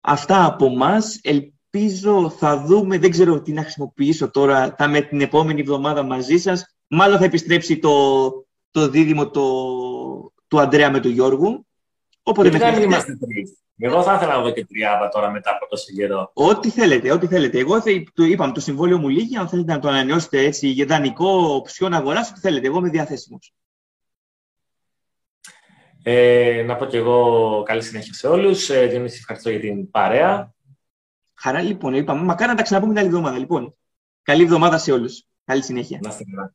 αυτά 0.00 0.44
από 0.44 0.66
εμά. 0.66 0.98
Ελπίζω 1.22 2.30
θα 2.30 2.64
δούμε, 2.64 2.98
δεν 2.98 3.10
ξέρω 3.10 3.42
τι 3.42 3.52
να 3.52 3.62
χρησιμοποιήσω 3.62 4.30
τώρα, 4.30 4.74
θα 4.78 4.88
με 4.88 5.00
την 5.00 5.20
επόμενη 5.20 5.60
εβδομάδα 5.60 6.02
μαζί 6.02 6.38
σας. 6.38 6.76
Μάλλον 6.86 7.18
θα 7.18 7.24
επιστρέψει 7.24 7.78
το, 7.78 8.30
το 8.70 8.88
δίδυμο 8.88 9.30
το, 9.30 9.42
του 10.48 10.60
Αντρέα 10.60 10.90
με 10.90 11.00
τον 11.00 11.10
Γιώργου. 11.10 11.66
Οπότε 12.22 12.48
Γιατί 12.48 12.64
να 12.64 12.72
μην 12.72 12.82
είμαστε 12.82 13.16
τρεις. 13.16 13.56
Εγώ 13.78 14.02
θα 14.02 14.14
ήθελα 14.14 14.36
να 14.36 14.42
δω 14.42 14.50
και 14.50 14.64
τριάδα 14.64 15.08
τώρα 15.08 15.30
μετά 15.30 15.50
από 15.50 15.68
τόσο 15.68 15.92
καιρό. 15.96 16.30
Ό,τι 16.34 16.70
θέλετε, 16.70 17.12
ό,τι 17.12 17.26
θέλετε. 17.26 17.58
Εγώ 17.58 17.80
θα, 17.80 17.90
το 18.14 18.24
είπαμε, 18.24 18.52
το 18.52 18.60
συμβόλαιο 18.60 18.98
μου 18.98 19.08
λύγει. 19.08 19.36
Αν 19.36 19.48
θέλετε 19.48 19.72
να 19.72 19.78
το 19.78 19.88
ανανεώσετε 19.88 20.44
έτσι 20.44 20.68
για 20.68 20.86
δανεικό, 20.86 21.54
οψιόν 21.54 21.94
αγοράς, 21.94 22.30
ό,τι 22.30 22.40
θέλετε. 22.40 22.66
Εγώ 22.66 22.78
είμαι 22.78 22.88
διαθέσιμος. 22.88 23.54
Ε, 26.02 26.62
να 26.66 26.76
πω 26.76 26.84
και 26.84 26.96
εγώ 26.96 27.62
καλή 27.66 27.82
συνέχεια 27.82 28.14
σε 28.14 28.28
όλους. 28.28 28.70
Ε, 28.70 28.86
Διονύση, 28.86 29.16
ευχαριστώ 29.18 29.50
για 29.50 29.60
την 29.60 29.90
παρέα. 29.90 30.54
Χαρά 31.34 31.60
λοιπόν, 31.60 31.94
είπαμε. 31.94 32.22
Μακάρι 32.22 32.50
να 32.50 32.56
τα 32.56 32.62
ξαναπούμε 32.62 32.92
την 32.92 33.02
άλλη 33.02 33.10
εβδομάδα. 33.10 33.38
Λοιπόν, 33.38 33.76
καλή 34.22 34.42
εβδομάδα 34.42 34.78
σε 34.78 34.92
όλους. 34.92 35.26
Καλή 35.44 35.62
συνέχεια. 35.62 35.98
Να 36.02 36.10
είστε 36.10 36.24
καλά. 36.34 36.54